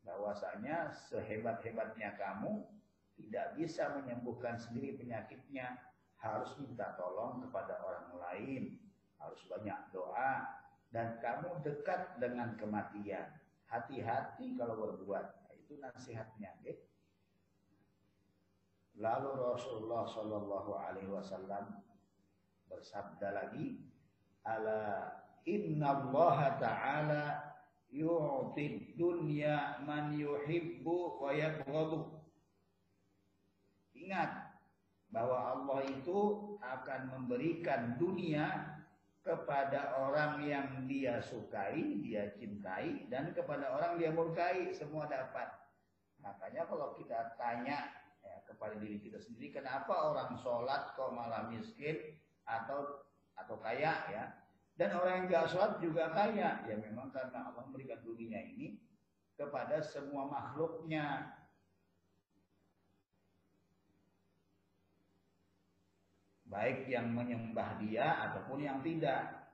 Bahwasanya 0.05 0.93
sehebat-hebatnya 1.09 2.19
kamu 2.21 2.82
tidak 3.27 3.55
bisa 3.55 3.95
menyembuhkan 3.95 4.59
sendiri 4.59 4.99
penyakitnya, 4.99 5.79
harus 6.23 6.55
minta 6.59 6.95
tolong 6.95 7.43
kepada 7.43 7.83
orang 7.83 8.15
lain, 8.19 8.79
harus 9.19 9.43
banyak 9.51 9.79
doa 9.91 10.63
dan 10.95 11.19
kamu 11.19 11.63
dekat 11.65 12.21
dengan 12.21 12.55
kematian. 12.61 13.27
Hati-hati 13.67 14.55
kalau 14.61 14.77
berbuat. 14.77 15.27
Nah, 15.49 15.53
itu 15.57 15.81
nasihatnya, 15.81 16.53
gitu. 16.61 16.85
Lalu 19.01 19.31
Rasulullah 19.41 20.05
Shallallahu 20.05 20.77
Alaihi 20.77 21.09
Wasallam 21.09 21.81
bersabda 22.69 23.33
lagi, 23.33 23.81
"Ala 24.45 25.09
Inna 25.49 25.97
Allah 25.97 26.39
Taala 26.61 27.25
yu'ti 27.89 28.93
dunya 29.01 29.81
man 29.81 30.13
yuhibbu 30.13 31.25
wa 31.25 31.33
yabghadu." 31.33 32.22
Ingat 34.03 34.31
bahwa 35.12 35.38
Allah 35.55 35.81
itu 35.87 36.19
akan 36.59 37.01
memberikan 37.15 38.01
dunia 38.01 38.79
kepada 39.23 39.95
orang 40.03 40.43
yang 40.43 40.67
dia 40.91 41.23
sukai, 41.23 42.03
dia 42.03 42.35
cintai, 42.35 43.07
dan 43.07 43.31
kepada 43.31 43.71
orang 43.71 44.01
dia 44.01 44.11
murkai, 44.11 44.75
semua 44.75 45.07
dapat. 45.07 45.47
Makanya 46.19 46.67
kalau 46.67 46.99
kita 46.99 47.38
tanya 47.38 48.03
kepada 48.47 48.79
diri 48.79 48.99
kita 49.03 49.19
sendiri 49.19 49.51
kenapa 49.51 49.91
orang 49.91 50.38
sholat 50.38 50.95
kok 50.95 51.11
malah 51.11 51.51
miskin 51.51 52.19
atau 52.47 53.07
atau 53.38 53.57
kaya 53.59 53.95
ya? 54.11 54.25
Dan 54.79 54.95
orang 54.97 55.25
yang 55.25 55.27
gak 55.31 55.51
sholat 55.53 55.79
juga 55.83 56.11
kaya. 56.15 56.62
Ya 56.65 56.77
memang 56.79 57.11
karena 57.11 57.51
Allah 57.51 57.62
memberikan 57.69 58.01
dunia 58.03 58.38
ini 58.38 58.81
kepada 59.37 59.83
semua 59.83 60.31
makhluknya 60.31 61.35
baik 66.53 66.85
yang 66.85 67.09
menyembah 67.17 67.81
dia 67.81 68.29
ataupun 68.29 68.61
yang 68.61 68.85
tidak. 68.85 69.49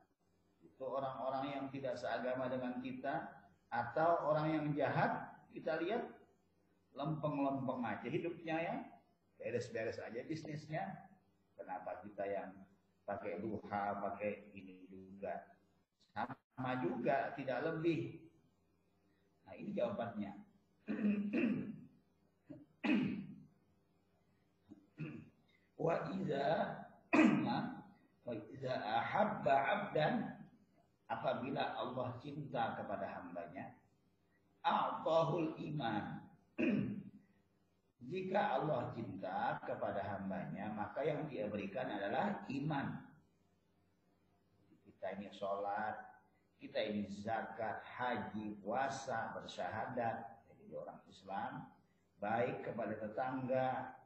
Itu 0.59 0.83
orang-orang 0.83 1.55
yang 1.55 1.71
tidak 1.71 1.95
seagama 1.95 2.51
dengan 2.51 2.83
kita 2.83 3.31
atau 3.71 4.35
orang 4.35 4.51
yang 4.51 4.67
jahat 4.75 5.31
kita 5.55 5.79
lihat 5.79 6.03
lempeng-lempeng 6.99 7.87
aja 7.87 8.11
hidupnya 8.11 8.59
ya. 8.59 8.83
Beres-beres 9.39 10.03
aja 10.03 10.27
bisnisnya. 10.27 11.07
Kenapa 11.55 12.03
kita 12.03 12.27
yang 12.27 12.51
pakai 13.07 13.39
duha 13.39 14.03
pakai 14.03 14.51
ini 14.51 14.91
juga? 14.91 15.55
Sama 16.11 16.83
juga 16.83 17.31
tidak 17.39 17.63
lebih. 17.63 18.19
Nah 19.47 19.55
ini 19.55 19.71
jawabannya. 19.71 20.35
Wa 25.79 25.95
iza 28.59 28.75
ahabba 28.75 29.55
abdan 29.55 30.15
apabila 31.07 31.79
Allah 31.79 32.19
cinta 32.19 32.75
kepada 32.75 33.07
hambanya 33.07 33.79
a'tahul 34.67 35.55
iman. 35.57 36.05
Jika 38.09 38.41
Allah 38.61 38.89
cinta 38.95 39.59
kepada 39.63 40.01
hambanya, 40.01 40.73
maka 40.73 41.05
yang 41.05 41.29
dia 41.29 41.51
berikan 41.51 41.91
adalah 41.93 42.47
iman. 42.49 43.05
Kita 44.87 45.19
ini 45.19 45.29
sholat, 45.35 45.97
kita 46.59 46.79
ini 46.89 47.05
zakat, 47.23 47.85
haji, 47.85 48.59
puasa, 48.65 49.35
bersyahadat, 49.37 50.41
jadi 50.51 50.75
orang 50.75 51.01
Islam, 51.11 51.53
baik 52.19 52.65
kepada 52.67 52.95
tetangga, 52.97 53.98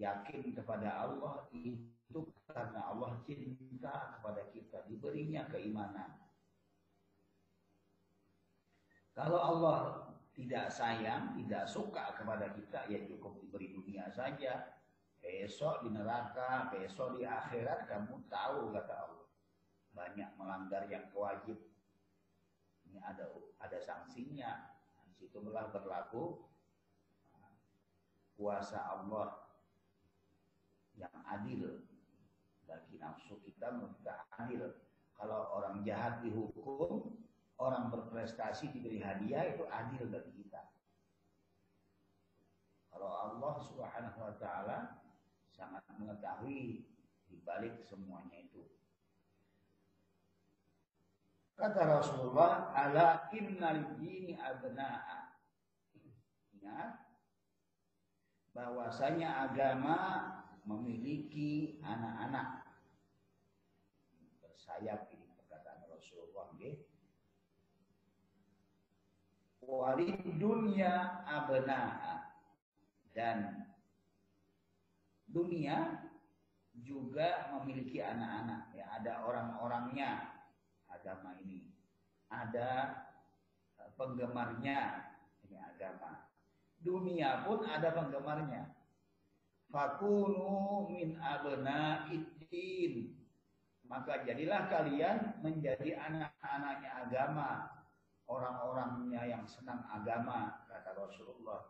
yakin 0.00 0.56
kepada 0.56 1.04
Allah 1.04 1.44
itu 1.52 2.32
karena 2.48 2.88
Allah 2.88 3.20
cinta 3.28 4.16
kepada 4.16 4.48
kita, 4.50 4.88
diberinya 4.88 5.44
keimanan. 5.52 6.16
Kalau 9.12 9.36
Allah 9.36 9.78
tidak 10.32 10.72
sayang, 10.72 11.36
tidak 11.36 11.68
suka 11.68 12.16
kepada 12.16 12.48
kita, 12.56 12.88
ya 12.88 13.04
cukup 13.04 13.36
diberi 13.44 13.76
dunia 13.76 14.08
saja. 14.08 14.80
Besok 15.20 15.84
di 15.84 15.92
neraka, 15.92 16.72
besok 16.72 17.20
di 17.20 17.28
akhirat 17.28 17.84
kamu 17.84 18.24
tahu 18.32 18.72
kata 18.72 18.94
Allah. 19.04 19.28
Banyak 19.92 20.30
melanggar 20.40 20.88
yang 20.88 21.12
kewajib. 21.12 21.60
Ini 22.88 23.04
ada 23.04 23.28
ada 23.60 23.78
sanksinya. 23.84 24.80
Di 25.04 25.12
situ 25.28 25.44
berlaku 25.44 26.40
kuasa 28.40 28.80
Allah 28.80 29.49
yang 31.00 31.16
adil 31.24 31.80
bagi 32.68 33.00
nafsu 33.00 33.40
kita 33.40 33.72
kita 34.00 34.14
adil. 34.36 34.76
Kalau 35.16 35.52
orang 35.56 35.84
jahat 35.84 36.24
dihukum, 36.24 37.16
orang 37.60 37.92
berprestasi 37.92 38.72
diberi 38.72 39.00
hadiah 39.00 39.52
itu 39.52 39.64
adil 39.68 40.08
bagi 40.08 40.32
kita. 40.44 40.64
Kalau 42.92 43.08
Allah 43.08 43.54
Subhanahu 43.64 44.18
wa 44.20 44.34
taala 44.40 44.78
sangat 45.52 45.84
mengetahui 46.00 46.88
di 47.28 47.36
balik 47.44 47.84
semuanya 47.84 48.40
itu. 48.40 48.64
Kata 51.60 52.00
Rasulullah, 52.00 52.72
ala 52.72 53.28
innal 53.36 54.00
dini 54.00 54.32
abna'a. 54.40 55.36
Ingat, 56.56 57.10
bahwasanya 58.56 59.52
agama 59.52 59.96
memiliki 60.64 61.80
anak-anak. 61.84 62.66
Bersayap 64.40 65.08
ini 65.12 65.26
perkataan 65.36 65.84
Rasulullah. 65.88 66.50
Okay? 66.56 66.84
Walid 69.64 70.40
dunia. 70.40 71.24
Dan 73.10 73.66
dunia 75.26 76.06
juga 76.80 77.50
memiliki 77.58 77.98
anak-anak. 77.98 78.70
Ya, 78.76 78.86
ada 79.00 79.12
orang-orangnya 79.26 80.10
agama 80.86 81.34
ini. 81.42 81.70
Ada 82.30 82.94
penggemarnya 83.98 85.10
ini 85.42 85.58
agama 85.58 86.30
dunia 86.80 87.44
pun 87.44 87.64
ada 87.64 87.92
penggemarnya. 87.92 88.79
Fakunu 89.70 90.86
min 90.90 91.14
abna 91.22 92.10
iddin. 92.10 93.14
Maka 93.86 94.22
jadilah 94.22 94.70
kalian 94.70 95.42
menjadi 95.42 95.98
anak-anaknya 95.98 96.90
agama. 97.06 97.50
Orang-orangnya 98.30 99.26
yang 99.26 99.42
senang 99.42 99.82
agama, 99.90 100.62
kata 100.70 100.94
Rasulullah. 100.94 101.66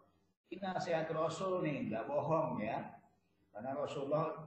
Ini 0.53 0.61
nasihat 0.61 1.09
Rasul 1.09 1.65
nih, 1.65 1.89
nggak 1.89 2.05
bohong 2.05 2.61
ya. 2.61 3.01
Karena 3.49 3.73
Rasulullah 3.73 4.45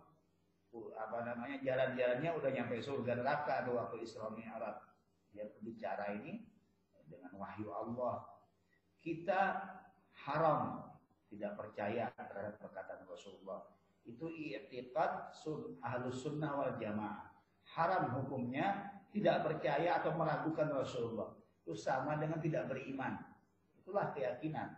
apa 0.74 1.18
namanya 1.26 1.58
jalan-jalannya 1.62 2.30
udah 2.38 2.50
nyampe 2.54 2.82
surga 2.82 3.18
neraka 3.18 3.66
tuh 3.66 3.78
waktu 3.78 4.06
Isra 4.06 4.30
Mi'raj. 4.30 4.78
Dia 5.34 5.50
bicara 5.66 6.14
ini 6.14 6.46
dengan 7.10 7.34
wahyu 7.42 7.74
Allah. 7.74 8.26
Kita 9.02 9.42
haram 10.30 10.93
tidak 11.34 11.58
percaya 11.58 12.14
terhadap 12.14 12.62
perkataan 12.62 13.10
Rasulullah. 13.10 13.66
Itu 14.06 14.30
i'tiqad 14.30 15.34
sun 15.34 15.82
ahlus 15.82 16.22
sunnah 16.22 16.54
wal 16.54 16.76
jamaah. 16.78 17.34
Haram 17.74 18.22
hukumnya 18.22 18.94
tidak 19.10 19.42
percaya 19.42 19.98
atau 19.98 20.14
meragukan 20.14 20.70
Rasulullah. 20.70 21.34
Itu 21.66 21.74
sama 21.74 22.22
dengan 22.22 22.38
tidak 22.38 22.70
beriman. 22.70 23.18
Itulah 23.82 24.14
keyakinan. 24.14 24.78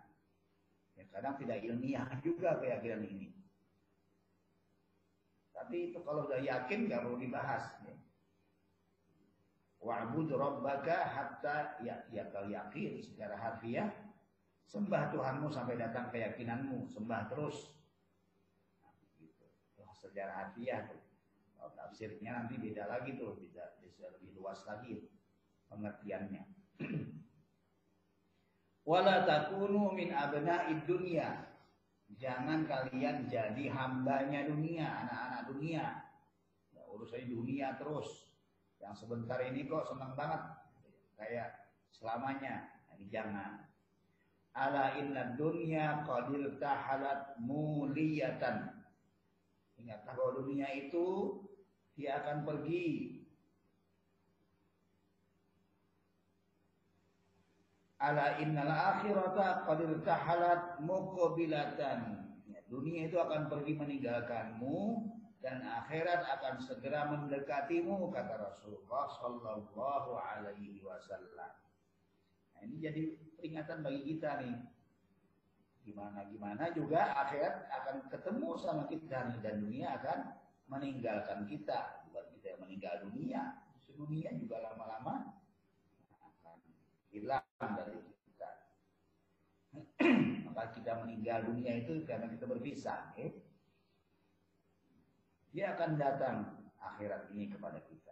Ya 0.96 1.04
kadang 1.12 1.36
tidak 1.36 1.60
ilmiah 1.60 2.08
juga 2.24 2.56
keyakinan 2.56 3.04
ini. 3.04 3.36
Tapi 5.52 5.92
itu 5.92 6.00
kalau 6.06 6.28
sudah 6.30 6.40
yakin 6.40 6.88
nggak 6.88 7.04
perlu 7.04 7.18
dibahas 7.20 7.64
ya. 7.84 7.96
wa'bud 9.82 10.30
rabbaka 10.34 10.98
hatta 11.10 11.80
ya, 11.84 12.06
ya 12.12 12.28
yakin 12.32 13.02
secara 13.02 13.36
harfiah 13.40 13.92
Sembah 14.66 15.14
Tuhanmu 15.14 15.54
sampai 15.54 15.78
datang 15.78 16.10
keyakinanmu, 16.10 16.90
sembah 16.90 17.30
terus. 17.30 17.70
Nah, 18.82 18.90
gitu. 19.22 19.46
sejarah 20.02 20.50
hadiah 20.50 20.90
tuh. 20.90 21.06
Tafsirnya 21.74 22.46
nanti 22.46 22.62
beda 22.62 22.86
lagi 22.86 23.18
tuh, 23.18 23.34
bisa, 23.42 23.74
bisa 23.82 24.06
lebih 24.14 24.38
luas 24.38 24.62
lagi 24.70 25.10
pengertiannya. 25.70 26.44
Wala 28.90 29.26
takunu 29.26 29.90
min 29.94 30.14
abna'id 30.14 30.86
dunya. 30.86 31.50
Jangan 32.22 32.70
kalian 32.70 33.26
jadi 33.26 33.66
hambanya 33.74 34.46
dunia, 34.46 34.86
anak-anak 34.86 35.42
dunia. 35.50 35.86
Ya, 36.70 36.86
urusannya 36.86 37.34
dunia 37.34 37.74
terus. 37.82 38.30
Yang 38.78 39.06
sebentar 39.06 39.42
ini 39.42 39.66
kok 39.66 39.90
senang 39.90 40.14
banget. 40.14 40.42
Kayak 41.18 41.74
selamanya. 41.90 42.70
Nah, 42.86 42.98
jangan. 43.10 43.52
Ala 44.56 44.96
inna 44.96 45.36
dunya 45.36 46.08
qadir 46.08 46.56
tahalat 46.64 47.36
muliyatan. 47.44 48.72
Ingatlah 49.76 50.16
bahwa 50.16 50.32
dunia 50.40 50.72
itu 50.72 51.36
dia 52.00 52.24
akan 52.24 52.48
pergi. 52.48 53.20
Ala 58.00 58.40
innal 58.40 58.72
akhirata 58.72 59.68
qadir 59.68 59.92
tahalat 60.08 60.80
muqabilatan. 60.80 62.00
Ya, 62.48 62.60
dunia 62.72 63.12
itu 63.12 63.20
akan 63.20 63.52
pergi 63.52 63.76
meninggalkanmu 63.76 65.04
dan 65.44 65.68
akhirat 65.68 66.24
akan 66.40 66.64
segera 66.64 67.12
mendekatimu 67.12 68.08
kata 68.08 68.40
Rasulullah 68.40 69.06
sallallahu 69.20 70.16
alaihi 70.16 70.80
wasallam. 70.80 71.65
Ini 72.66 72.78
jadi 72.82 73.02
peringatan 73.38 73.86
bagi 73.86 74.02
kita 74.10 74.42
nih. 74.42 74.58
Gimana 75.86 76.26
gimana 76.34 76.74
juga 76.74 77.14
akhirat 77.14 77.70
akan 77.70 77.96
ketemu 78.10 78.50
sama 78.58 78.90
kita 78.90 79.30
nih 79.30 79.40
dan 79.46 79.62
dunia 79.62 79.88
akan 80.02 80.20
meninggalkan 80.66 81.46
kita. 81.46 82.10
Bukan 82.10 82.26
kita 82.34 82.46
yang 82.58 82.62
meninggal 82.66 82.96
dunia, 83.06 83.42
dunia 83.94 84.30
juga 84.34 84.66
lama-lama 84.66 85.38
akan 86.20 86.58
hilang 87.14 87.46
dari 87.62 88.02
kita. 88.02 88.52
Maka 90.50 90.64
kita 90.74 90.92
meninggal 91.06 91.46
dunia 91.46 91.86
itu 91.86 92.02
karena 92.10 92.28
kita 92.34 92.50
berpisah. 92.50 93.14
Eh? 93.22 93.32
Dia 95.54 95.78
akan 95.78 96.02
datang 96.02 96.38
akhirat 96.82 97.32
ini 97.32 97.48
kepada 97.48 97.80
kita 97.86 98.05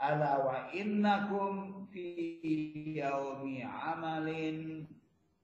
ala 0.00 0.40
wa 0.40 0.56
innakum 0.72 1.84
fi 1.92 2.16
yaumi 2.96 3.60
amalin 3.60 4.88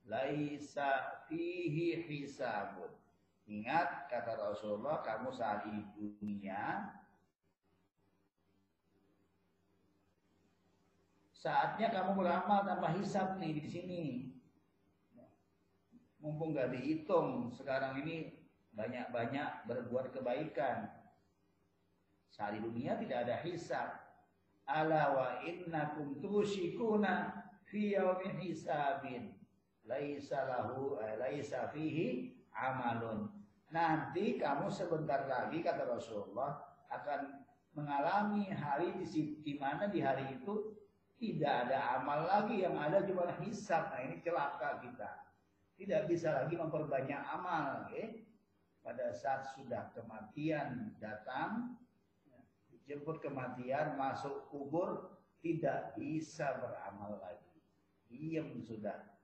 laisa 0.08 1.20
fihi 1.28 2.00
hisabun. 2.08 2.88
Ingat 3.46 4.08
kata 4.08 4.32
Rasulullah 4.32 5.04
kamu 5.04 5.28
saat 5.30 5.68
di 5.68 5.76
dunia 5.94 6.88
saatnya 11.36 11.92
kamu 11.94 12.18
beramal 12.18 12.66
tanpa 12.66 12.90
hisab 12.96 13.38
nih 13.38 13.60
di 13.60 13.64
sini. 13.68 14.04
Mumpung 16.18 16.56
gak 16.56 16.74
dihitung 16.74 17.54
sekarang 17.54 18.02
ini 18.02 18.34
banyak-banyak 18.74 19.68
berbuat 19.70 20.10
kebaikan. 20.10 20.90
Saat 22.34 22.58
di 22.58 22.60
dunia 22.66 22.98
tidak 22.98 23.30
ada 23.30 23.36
hisab 23.46 24.05
ala 24.66 25.14
wa 25.14 25.28
innakum 25.46 26.18
tushikuna 26.18 27.42
fi 27.66 27.94
yaumin 27.94 28.38
hisabin. 28.42 29.34
Laisa 29.86 30.50
lahu 30.50 30.98
eh, 30.98 31.14
laisa 31.18 31.70
fihi 31.70 32.34
amalun. 32.50 33.30
Nanti 33.70 34.38
kamu 34.38 34.66
sebentar 34.70 35.26
lagi 35.30 35.62
kata 35.62 35.86
Rasulullah 35.86 36.58
akan 36.90 37.46
mengalami 37.74 38.50
hari 38.50 38.94
di, 38.98 39.42
di 39.42 39.54
mana 39.58 39.86
di 39.86 40.02
hari 40.02 40.38
itu 40.38 40.74
tidak 41.16 41.68
ada 41.68 42.00
amal 42.02 42.26
lagi 42.26 42.66
yang 42.66 42.76
ada 42.76 43.06
cuma 43.06 43.30
hisab. 43.40 43.94
Nah 43.94 44.00
ini 44.04 44.20
celaka 44.20 44.82
kita. 44.82 45.10
Tidak 45.76 46.08
bisa 46.08 46.32
lagi 46.44 46.56
memperbanyak 46.56 47.20
amal 47.36 47.88
eh? 47.92 48.26
pada 48.80 49.12
saat 49.12 49.44
sudah 49.52 49.92
kematian 49.92 50.94
datang 51.02 51.76
jemput 52.86 53.18
kematian, 53.18 53.98
masuk 53.98 54.46
kubur, 54.48 55.18
tidak 55.42 55.94
bisa 55.98 56.56
beramal 56.62 57.18
lagi. 57.18 57.58
Diam 58.06 58.62
sudah. 58.62 59.18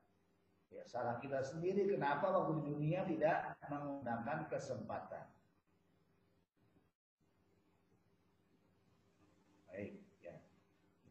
Ya, 0.72 0.83
salah 0.88 1.22
kita 1.22 1.44
sendiri 1.46 1.87
kenapa 1.87 2.33
waktu 2.33 2.59
di 2.59 2.75
dunia 2.75 3.07
tidak 3.07 3.55
menggunakan 3.70 4.51
kesempatan. 4.51 5.31
Baik, 9.70 10.01
ya. 10.25 10.35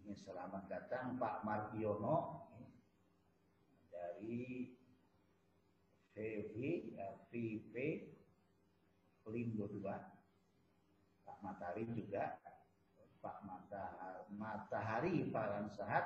Ini 0.02 0.14
selamat 0.18 0.68
datang 0.68 1.16
Pak 1.16 1.46
Margiono 1.48 2.50
dari 3.94 4.76
VV, 6.18 6.56
ya, 6.98 7.08
VP 7.30 7.76
Pelindo 9.22 9.70
2 9.70 10.11
matahari 11.42 11.90
juga 11.90 12.38
Pak 13.22 13.38
Matahari, 13.46 14.26
matahari 14.34 15.14
Pak 15.30 15.70
Sahat 15.74 16.06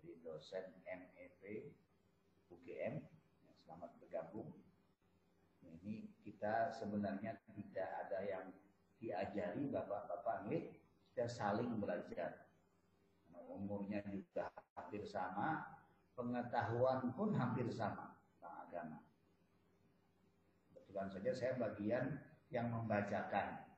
di 0.00 0.20
dosen 0.20 0.76
MEP 0.84 1.72
UGM 2.52 3.00
selamat 3.64 3.96
bergabung. 4.00 4.50
Ini 5.64 6.20
kita 6.20 6.72
sebenarnya 6.72 7.40
tidak 7.56 7.88
ada 8.08 8.18
yang 8.24 8.46
diajari 9.00 9.72
bapak-bapak 9.72 10.48
nih, 10.52 10.68
kita 11.12 11.24
saling 11.28 11.80
belajar. 11.80 12.48
Umurnya 13.50 14.04
juga 14.06 14.52
hampir 14.78 15.02
sama, 15.02 15.80
pengetahuan 16.14 17.10
pun 17.16 17.34
hampir 17.34 17.66
sama 17.72 18.14
tentang 18.36 18.56
agama. 18.68 18.98
Kebetulan 20.70 21.08
saja 21.10 21.32
saya 21.34 21.52
bagian 21.58 22.20
yang 22.52 22.70
membacakan 22.70 23.69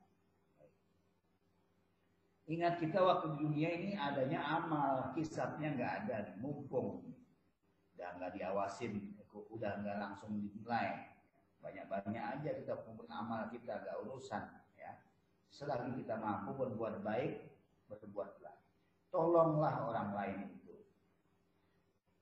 Ingat 2.52 2.84
kita 2.84 3.00
waktu 3.00 3.32
di 3.32 3.48
dunia 3.48 3.70
ini 3.72 3.90
adanya 3.96 4.44
amal, 4.44 5.16
kisahnya 5.16 5.72
nggak 5.72 5.92
ada, 6.04 6.18
mumpung. 6.36 7.00
Dan 7.96 8.20
nggak 8.20 8.36
diawasin, 8.36 9.16
udah 9.32 9.80
nggak 9.80 9.96
langsung 9.96 10.36
dinilai. 10.36 11.16
Banyak-banyak 11.64 12.20
aja 12.20 12.50
kita 12.60 12.84
kumpul 12.84 13.08
amal 13.08 13.48
kita, 13.48 13.80
gak 13.80 13.96
urusan. 14.04 14.44
ya. 14.76 15.00
Selagi 15.48 16.04
kita 16.04 16.20
mampu 16.20 16.52
berbuat 16.52 17.00
baik, 17.00 17.40
berbuatlah. 17.88 18.60
Tolonglah 19.08 19.88
orang 19.88 20.10
lain 20.12 20.38
itu. 20.52 20.76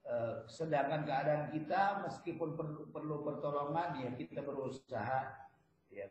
Eh, 0.06 0.34
sedangkan 0.46 1.02
keadaan 1.02 1.50
kita 1.50 2.06
meskipun 2.06 2.54
perlu, 2.54 2.86
perlu 2.94 3.26
pertolongan 3.26 3.98
ya 3.98 4.10
kita 4.14 4.42
berusaha 4.42 5.50
ya 5.90 6.06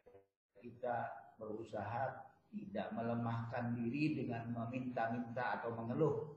kita 0.59 0.95
berusaha 1.35 2.28
tidak 2.49 2.89
melemahkan 2.97 3.77
diri 3.77 4.17
dengan 4.17 4.49
meminta-minta 4.49 5.61
atau 5.61 5.73
mengeluh. 5.77 6.33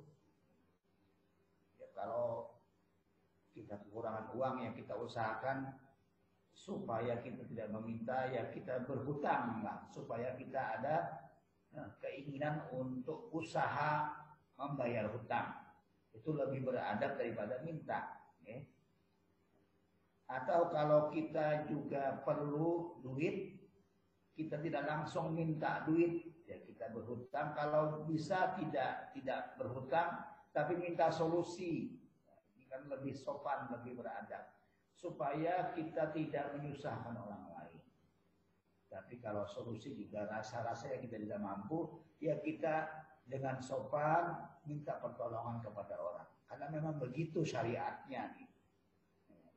Ya, 1.80 1.88
kalau 1.96 2.52
kita 3.52 3.80
kekurangan 3.88 4.32
uang 4.36 4.56
yang 4.64 4.74
kita 4.76 4.96
usahakan 4.96 5.76
supaya 6.52 7.20
kita 7.24 7.48
tidak 7.48 7.72
meminta 7.72 8.28
ya 8.28 8.52
kita 8.52 8.84
berhutang 8.84 9.64
lah 9.64 9.88
supaya 9.88 10.36
kita 10.36 10.78
ada 10.78 10.96
nah, 11.72 11.88
keinginan 12.04 12.68
untuk 12.76 13.32
usaha 13.32 14.12
membayar 14.60 15.08
hutang 15.08 15.48
itu 16.12 16.28
lebih 16.36 16.68
beradab 16.68 17.16
daripada 17.16 17.56
minta 17.64 18.20
ya. 18.44 18.60
atau 20.28 20.68
kalau 20.68 21.08
kita 21.08 21.64
juga 21.72 22.20
perlu 22.20 23.00
duit 23.00 23.61
kita 24.32 24.56
tidak 24.60 24.84
langsung 24.88 25.36
minta 25.36 25.84
duit 25.84 26.44
ya 26.48 26.56
kita 26.64 26.92
berhutang. 26.92 27.52
Kalau 27.52 28.04
bisa 28.08 28.56
tidak 28.56 29.12
tidak 29.12 29.56
berhutang 29.60 30.24
tapi 30.52 30.76
minta 30.76 31.12
solusi. 31.12 32.00
Ini 32.56 32.64
kan 32.68 32.88
lebih 32.88 33.12
sopan 33.16 33.68
lebih 33.72 34.00
beradab. 34.00 34.52
Supaya 34.92 35.74
kita 35.74 36.14
tidak 36.14 36.54
menyusahkan 36.56 37.16
orang 37.18 37.44
lain. 37.52 37.82
Tapi 38.86 39.18
kalau 39.18 39.48
solusi 39.48 39.96
juga 39.96 40.28
rasa-rasa 40.28 40.92
yang 40.92 41.02
kita 41.02 41.16
tidak 41.18 41.40
mampu 41.42 42.00
ya 42.22 42.38
kita 42.38 42.86
dengan 43.26 43.58
sopan 43.58 44.46
minta 44.68 45.00
pertolongan 45.00 45.58
kepada 45.64 45.96
orang. 45.98 46.28
Karena 46.46 46.66
memang 46.68 47.00
begitu 47.00 47.42
syariatnya 47.42 48.36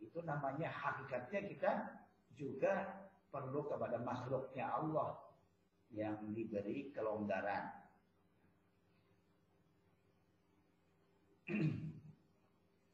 itu 0.06 0.24
namanya 0.24 0.72
hakikatnya 0.72 1.44
kita 1.44 1.72
juga 2.36 3.04
perlu 3.36 3.67
kepada 3.67 4.00
makhluknya 4.00 4.71
Allah 4.71 5.19
yang 5.91 6.32
diberi 6.32 6.95
kelonggaran. 6.95 7.84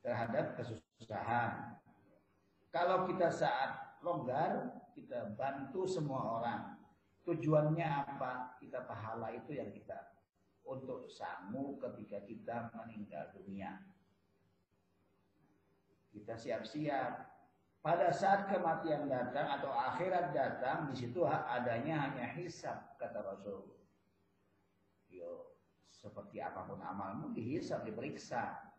terhadap 0.01 0.57
kesusahan. 0.57 1.77
Kalau 2.73 3.05
kita 3.07 3.29
saat 3.29 4.01
longgar, 4.01 4.81
kita 4.97 5.37
bantu 5.37 5.85
semua 5.85 6.41
orang. 6.41 6.61
Tujuannya 7.21 7.85
apa? 7.85 8.57
Kita 8.57 8.81
pahala 8.89 9.29
itu 9.37 9.53
yang 9.53 9.69
kita 9.69 10.09
untuk 10.65 11.05
sangu 11.05 11.77
ketika 11.77 12.25
kita 12.25 12.73
meninggal 12.73 13.29
dunia. 13.37 13.77
Kita 16.11 16.33
siap-siap 16.33 17.29
pada 17.81 18.13
saat 18.13 18.45
kematian 18.45 19.09
datang 19.09 19.57
atau 19.57 19.73
akhirat 19.73 20.37
datang, 20.37 20.85
di 20.93 20.95
situ 21.01 21.25
adanya 21.25 22.09
hanya 22.09 22.29
hisab 22.37 22.77
kata 23.01 23.25
Rasul. 23.25 23.73
Yo, 25.09 25.57
seperti 25.89 26.37
apa 26.45 26.61
pun 26.69 26.77
amalmu 26.77 27.33
dihisab, 27.33 27.81
diperiksa. 27.81 28.69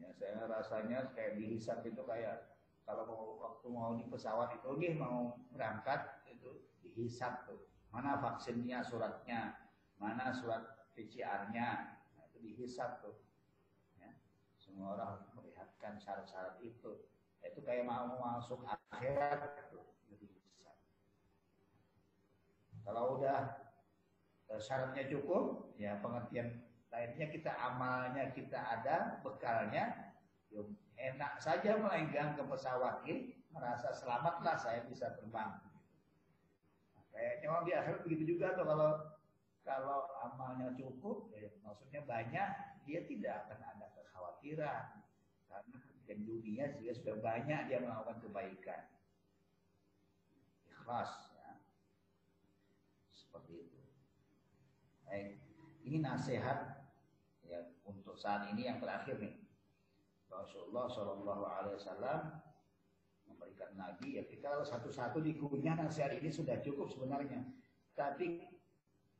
Ya, 0.00 0.08
saya 0.16 0.48
rasanya 0.48 1.12
kayak 1.12 1.36
dihisab 1.36 1.84
itu 1.84 2.00
kayak 2.08 2.56
kalau 2.88 3.04
mau, 3.04 3.24
waktu 3.44 3.66
mau 3.68 3.92
di 4.00 4.08
pesawat 4.08 4.56
itu, 4.56 4.68
nih 4.80 4.96
mau 4.96 5.36
berangkat 5.52 6.24
itu 6.32 6.64
dihisab 6.80 7.44
tuh. 7.44 7.60
Mana 7.92 8.16
vaksinnya, 8.24 8.80
suratnya, 8.80 9.68
mana 10.00 10.32
surat 10.32 10.88
PCR-nya, 10.96 12.00
itu 12.32 12.40
dihisab 12.40 13.04
tuh. 13.04 13.20
Ya, 14.00 14.16
semua 14.56 14.96
orang 14.96 15.27
melihatkan 15.78 15.94
syarat-syarat 16.02 16.58
itu. 16.66 17.06
Itu 17.46 17.62
kayak 17.62 17.86
mau 17.86 18.18
masuk 18.18 18.66
akhirat 18.90 19.70
lebih 20.10 20.26
besar. 20.42 20.74
Kalau 22.82 23.22
udah 23.22 23.62
e, 24.50 24.52
syaratnya 24.58 25.06
cukup, 25.06 25.70
ya 25.78 26.02
pengertian 26.02 26.66
lainnya 26.90 27.30
kita 27.30 27.54
amalnya 27.54 28.34
kita 28.34 28.58
ada, 28.58 29.22
bekalnya, 29.22 30.18
yuk, 30.50 30.66
enak 30.98 31.38
saja 31.38 31.78
melenggang 31.78 32.34
ke 32.34 32.42
pesawat 32.42 33.06
ini, 33.06 33.38
merasa 33.54 33.94
selamatlah 33.94 34.58
saya 34.58 34.82
bisa 34.90 35.14
terbang. 35.14 35.62
Kayaknya 37.14 37.46
orang 37.54 37.66
di 37.70 37.72
akhirat 37.74 38.00
begitu 38.02 38.34
juga 38.34 38.58
tuh 38.58 38.66
kalau 38.66 38.90
kalau 39.62 40.00
amalnya 40.26 40.72
cukup, 40.74 41.28
ya, 41.36 41.52
maksudnya 41.60 42.00
banyak, 42.02 42.48
dia 42.88 43.04
tidak 43.04 43.46
akan 43.46 43.60
ada 43.62 43.86
kekhawatiran 43.94 44.98
karena 45.48 45.78
dan 46.08 46.18
dunia 46.24 46.64
juga 46.80 46.92
sudah 46.96 47.16
banyak 47.20 47.60
dia 47.68 47.78
melakukan 47.84 48.16
kebaikan. 48.24 48.82
Ikhlas 50.72 51.12
ya. 51.36 51.60
Seperti 53.12 53.68
itu. 53.68 53.80
Baik. 55.04 55.36
Ini 55.84 56.00
nasihat 56.00 56.88
ya 57.44 57.60
untuk 57.84 58.16
saat 58.16 58.48
ini 58.56 58.68
yang 58.68 58.80
terakhir 58.80 59.20
nih. 59.20 59.36
Rasulullah 60.28 60.88
Shallallahu 60.92 61.44
Alaihi 61.44 61.76
Wasallam 61.80 62.20
memberikan 63.28 63.72
Nabi 63.76 64.20
ya 64.20 64.24
kita 64.28 64.64
satu-satu 64.64 65.24
dikunyah 65.24 65.76
nasihat 65.76 66.16
ini 66.16 66.32
sudah 66.32 66.56
cukup 66.64 66.88
sebenarnya. 66.88 67.44
Tapi 67.96 68.48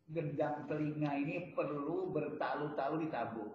gendang 0.09 0.65
telinga 0.65 1.13
ini 1.21 1.53
perlu 1.53 2.13
bertalu-talu 2.17 3.09
ditabung 3.09 3.53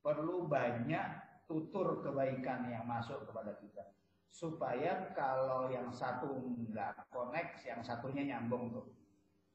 perlu 0.00 0.48
banyak 0.48 1.06
tutur 1.44 2.00
kebaikan 2.04 2.68
yang 2.68 2.84
masuk 2.84 3.24
kepada 3.28 3.56
kita. 3.60 3.84
Supaya 4.30 5.10
kalau 5.12 5.68
yang 5.68 5.90
satu 5.90 6.30
nggak 6.68 7.10
connect 7.10 7.66
yang 7.66 7.80
satunya 7.84 8.36
nyambung 8.36 8.72
tuh. 8.72 8.88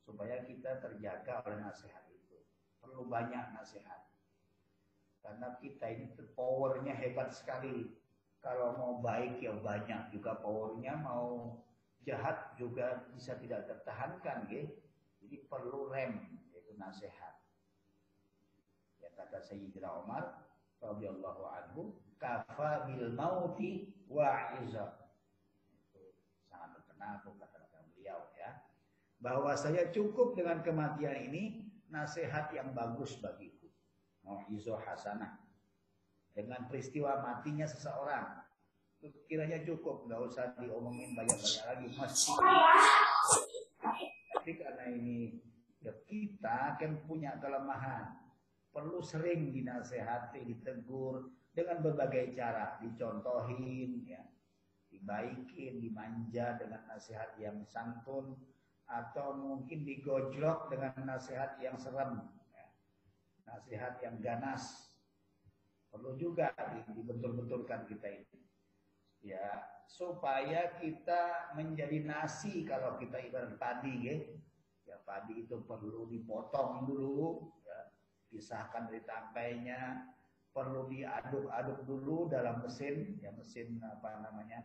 Supaya 0.06 0.46
kita 0.46 0.82
terjaga 0.84 1.42
oleh 1.46 1.60
nasihat 1.66 2.06
itu. 2.12 2.38
Perlu 2.80 3.10
banyak 3.10 3.56
nasihat. 3.56 4.06
Karena 5.26 5.58
kita 5.58 5.90
ini 5.90 6.14
powernya 6.38 6.94
hebat 6.94 7.34
sekali. 7.34 7.90
Kalau 8.44 8.78
mau 8.78 8.94
baik 9.02 9.42
ya 9.42 9.58
banyak 9.58 10.14
juga 10.14 10.38
powernya. 10.38 11.02
Mau 11.02 11.58
jahat 12.06 12.54
juga 12.56 13.10
bisa 13.12 13.34
tidak 13.42 13.66
tertahankan 13.66 14.46
gitu 14.46 14.86
jadi 15.26 15.42
perlu 15.50 15.90
rem 15.90 16.22
yaitu 16.54 16.78
nasihat 16.78 17.35
kata 19.16 19.42
Sayyidina 19.42 20.04
Umar 20.04 20.46
radhiyallahu 20.84 21.44
anhu 21.48 21.98
kafa 22.20 22.86
bil 22.88 23.12
mauti 23.16 23.96
wa 24.12 24.56
iza. 24.62 25.10
Itu 25.72 26.14
sangat 26.46 26.78
terkenal 26.78 27.24
tuh 27.24 27.34
kata-kata 27.40 27.80
beliau 27.96 28.30
ya. 28.38 28.64
Bahwa 29.20 29.56
saya 29.58 29.90
cukup 29.90 30.38
dengan 30.38 30.62
kematian 30.62 31.32
ini 31.32 31.72
nasihat 31.90 32.52
yang 32.52 32.76
bagus 32.76 33.18
bagiku. 33.18 33.72
Mau'izo 34.22 34.78
hasanah. 34.78 35.42
Dengan 36.36 36.68
peristiwa 36.68 37.24
matinya 37.24 37.66
seseorang. 37.66 38.44
Itu 39.00 39.22
kiranya 39.32 39.64
cukup 39.64 40.10
nggak 40.10 40.22
usah 40.28 40.46
diomongin 40.60 41.16
banyak-banyak 41.16 41.64
lagi. 41.64 41.88
Mesti 41.96 42.32
tapi 44.46 44.62
karena 44.62 44.86
ini 44.94 45.42
ya 45.82 45.90
kita 46.06 46.78
kan 46.78 47.02
punya 47.10 47.34
kelemahan 47.42 48.25
perlu 48.76 49.00
sering 49.00 49.56
dinasehati, 49.56 50.44
ditegur 50.44 51.32
dengan 51.56 51.80
berbagai 51.80 52.36
cara, 52.36 52.76
dicontohin, 52.84 54.04
ya, 54.04 54.20
dibaikin, 54.92 55.80
dimanja 55.80 56.60
dengan 56.60 56.84
nasihat 56.92 57.40
yang 57.40 57.64
santun, 57.64 58.36
atau 58.84 59.40
mungkin 59.40 59.88
digojlok 59.88 60.68
dengan 60.76 61.16
nasihat 61.16 61.56
yang 61.64 61.80
serem, 61.80 62.20
ya. 62.52 62.68
nasihat 63.48 63.96
yang 64.04 64.20
ganas. 64.20 64.92
Perlu 65.88 66.20
juga 66.20 66.52
dibentur-benturkan 66.92 67.88
kita 67.88 68.12
ini. 68.12 68.44
Ya, 69.24 69.64
supaya 69.88 70.76
kita 70.76 71.56
menjadi 71.56 72.04
nasi 72.04 72.68
kalau 72.68 73.00
kita 73.00 73.24
ibarat 73.24 73.56
padi, 73.56 73.96
ya. 74.04 74.16
Ya, 74.86 75.00
padi 75.08 75.48
itu 75.48 75.64
perlu 75.64 76.12
dipotong 76.12 76.86
dulu, 76.86 77.55
dipisahkan 78.36 78.92
dari 78.92 79.00
tangkainya, 79.08 80.12
perlu 80.52 80.92
diaduk-aduk 80.92 81.88
dulu 81.88 82.28
dalam 82.28 82.60
mesin, 82.60 83.16
ya 83.24 83.32
mesin 83.32 83.80
apa 83.80 84.20
namanya, 84.20 84.60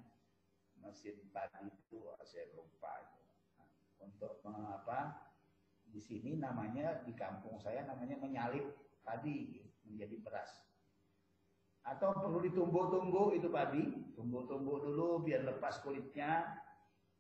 mesin 0.83 1.15
padi 1.31 1.71
itu 1.71 2.03
saya 2.27 2.51
lupa. 2.59 2.99
Nah, 3.63 3.71
untuk 4.03 4.43
apa 4.43 5.31
di 5.87 6.03
sini 6.03 6.35
namanya 6.35 7.07
di 7.07 7.15
kampung 7.15 7.63
saya 7.63 7.87
namanya 7.87 8.19
menyalip 8.19 8.75
padi 9.07 9.63
menjadi 9.87 10.19
beras. 10.19 10.51
Atau 11.87 12.11
perlu 12.11 12.43
ditumbuk-tumbuk 12.43 13.39
itu 13.39 13.47
padi, 13.47 13.87
tumbuk-tumbuk 14.19 14.83
dulu 14.83 15.23
biar 15.23 15.47
lepas 15.47 15.79
kulitnya, 15.87 16.59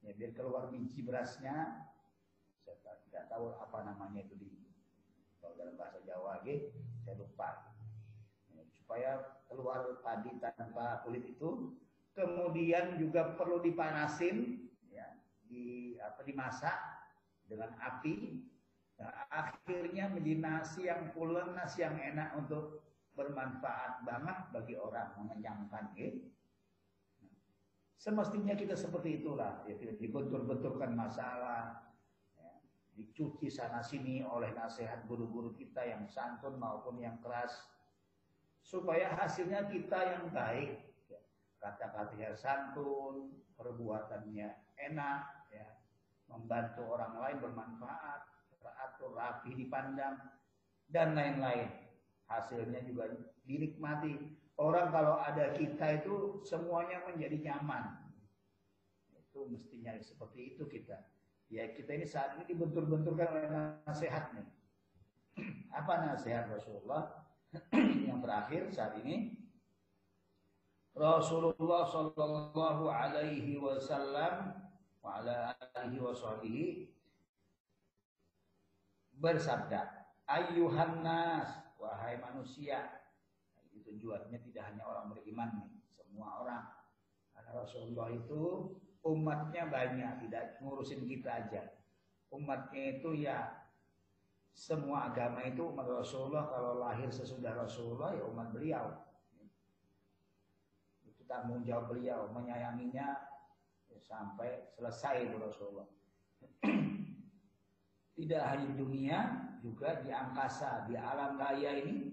ya 0.03 0.11
biar 0.19 0.35
keluar 0.35 0.67
biji 0.67 1.07
berasnya. 1.07 1.87
Saya 2.67 2.99
tidak 3.07 3.31
tahu 3.31 3.55
apa 3.55 3.87
namanya 3.87 4.27
itu 4.27 4.35
di 4.35 4.50
dalam 5.61 5.77
bahasa 5.77 6.01
Jawa, 6.09 6.41
gitu, 6.49 6.73
saya 7.05 7.21
lupa. 7.21 7.77
Ya, 8.57 8.65
supaya 8.73 9.11
keluar 9.53 10.01
padi 10.01 10.33
tanpa 10.41 11.05
kulit 11.05 11.37
itu, 11.37 11.77
kemudian 12.17 12.97
juga 12.97 13.37
perlu 13.37 13.61
dipanasin, 13.61 14.65
ya, 14.89 15.21
di 15.45 16.01
apa 16.01 16.25
dimasak 16.25 16.77
dengan 17.45 17.77
api 17.77 18.49
Nah, 19.01 19.25
akhirnya 19.33 20.13
menjadi 20.13 20.45
nasi 20.45 20.85
yang 20.93 21.09
pulen, 21.17 21.57
nasi 21.57 21.81
yang 21.81 21.97
enak 21.97 22.37
untuk 22.37 22.85
bermanfaat 23.17 24.05
banget 24.05 24.39
bagi 24.53 24.77
orang 24.77 25.17
mengenyangkan. 25.17 25.97
Ya. 25.97 26.13
Semestinya 27.97 28.53
kita 28.53 28.77
seperti 28.77 29.25
itulah, 29.25 29.65
ya, 29.65 29.77
tidak 29.81 29.97
dibentur-benturkan 29.97 30.93
masalah, 30.93 31.90
dicuci 33.01 33.49
sana 33.49 33.81
sini 33.81 34.21
oleh 34.21 34.53
nasihat 34.53 35.09
guru-guru 35.09 35.57
kita 35.57 35.81
yang 35.89 36.05
santun 36.05 36.61
maupun 36.61 37.01
yang 37.01 37.17
keras, 37.25 37.65
supaya 38.61 39.17
hasilnya 39.17 39.65
kita 39.73 39.97
yang 39.97 40.29
baik, 40.29 40.85
ya. 41.09 41.21
kata-katanya 41.57 42.37
santun, 42.37 43.41
perbuatannya 43.57 44.77
enak, 44.77 45.21
ya, 45.49 45.69
membantu 46.29 46.85
orang 46.93 47.17
lain 47.17 47.39
bermanfaat, 47.41 48.21
teratur, 48.61 49.17
rapi 49.17 49.57
dipandang, 49.57 50.21
dan 50.93 51.17
lain-lain. 51.17 51.73
Hasilnya 52.29 52.85
juga 52.87 53.11
dinikmati. 53.49 54.39
Orang 54.61 54.93
kalau 54.93 55.17
ada 55.19 55.57
kita 55.57 56.05
itu 56.05 56.45
semuanya 56.45 57.01
menjadi 57.09 57.41
nyaman. 57.49 58.13
Itu 59.17 59.49
mestinya 59.49 59.97
seperti 59.99 60.55
itu 60.55 60.69
kita. 60.69 61.01
Ya 61.51 61.67
kita 61.75 61.99
ini 61.99 62.07
saat 62.07 62.39
ini 62.39 62.47
dibentur-benturkan 62.55 63.27
oleh 63.27 63.51
nasihat 63.83 64.31
nih. 64.39 64.47
Apa 65.83 66.07
nasihat 66.07 66.47
Rasulullah? 66.47 67.27
yang 68.07 68.23
terakhir 68.23 68.71
saat 68.71 68.95
ini 69.03 69.35
Rasulullah 70.95 71.83
Shallallahu 71.83 72.87
Alaihi 72.87 73.59
Wasallam 73.59 74.55
wa 75.03 75.19
washabihi 75.83 76.95
bersabda, 79.19 80.07
"Ayyuhan 80.31 81.03
nas, 81.03 81.51
wahai 81.83 82.15
manusia." 82.23 83.03
Itu 83.67 83.83
tujuannya 83.91 84.39
tidak 84.39 84.71
hanya 84.71 84.87
orang 84.87 85.11
beriman 85.11 85.51
nih, 85.59 85.71
semua 85.99 86.47
orang. 86.47 86.65
Karena 87.35 87.51
Rasulullah 87.59 88.15
itu 88.15 88.71
umatnya 89.05 89.69
banyak, 89.69 90.27
tidak 90.27 90.61
ngurusin 90.61 91.09
kita 91.09 91.31
aja. 91.47 91.63
Umatnya 92.31 93.01
itu 93.01 93.27
ya 93.27 93.61
semua 94.55 95.09
agama 95.11 95.41
itu 95.47 95.63
umat 95.73 95.89
Rasulullah 95.89 96.47
kalau 96.51 96.79
lahir 96.83 97.09
sesudah 97.09 97.55
Rasulullah 97.57 98.13
ya 98.13 98.25
umat 98.29 98.53
beliau. 98.53 98.87
Itu 101.07 101.25
tanggung 101.25 101.65
jawab 101.65 101.97
beliau 101.97 102.29
menyayanginya 102.31 103.09
ya, 103.89 103.99
sampai 104.05 104.69
selesai 104.77 105.33
Rasulullah. 105.39 105.89
tidak 108.21 108.43
hanya 108.53 108.65
di 108.69 108.77
dunia, 108.77 109.19
juga 109.65 109.97
di 110.05 110.13
angkasa, 110.13 110.85
di 110.85 110.95
alam 110.97 111.41
raya 111.41 111.81
ini, 111.81 112.13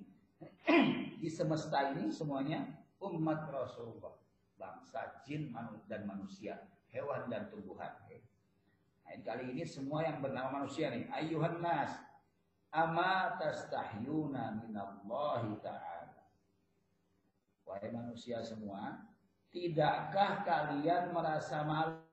di 1.22 1.28
semesta 1.28 1.92
ini 1.92 2.08
semuanya 2.08 2.64
umat 3.04 3.52
Rasulullah, 3.52 4.16
bangsa 4.56 5.20
jin 5.28 5.52
dan 5.92 6.08
manusia, 6.08 6.64
hewan 6.92 7.28
dan 7.28 7.52
tumbuhan. 7.52 7.92
Nah, 9.08 9.16
kali 9.24 9.56
ini 9.56 9.64
semua 9.64 10.04
yang 10.04 10.20
bernama 10.20 10.64
manusia 10.64 10.92
nih, 10.92 11.08
ayuhan 11.12 11.64
nas, 11.64 11.96
ama 12.72 13.40
tastahyuna 13.40 14.64
minallahi 14.64 15.52
ta'ala. 15.64 16.24
Wahai 17.68 17.92
manusia 17.92 18.40
semua, 18.44 19.04
tidakkah 19.52 20.44
kalian 20.48 21.12
merasa 21.12 21.64
malu 21.68 22.07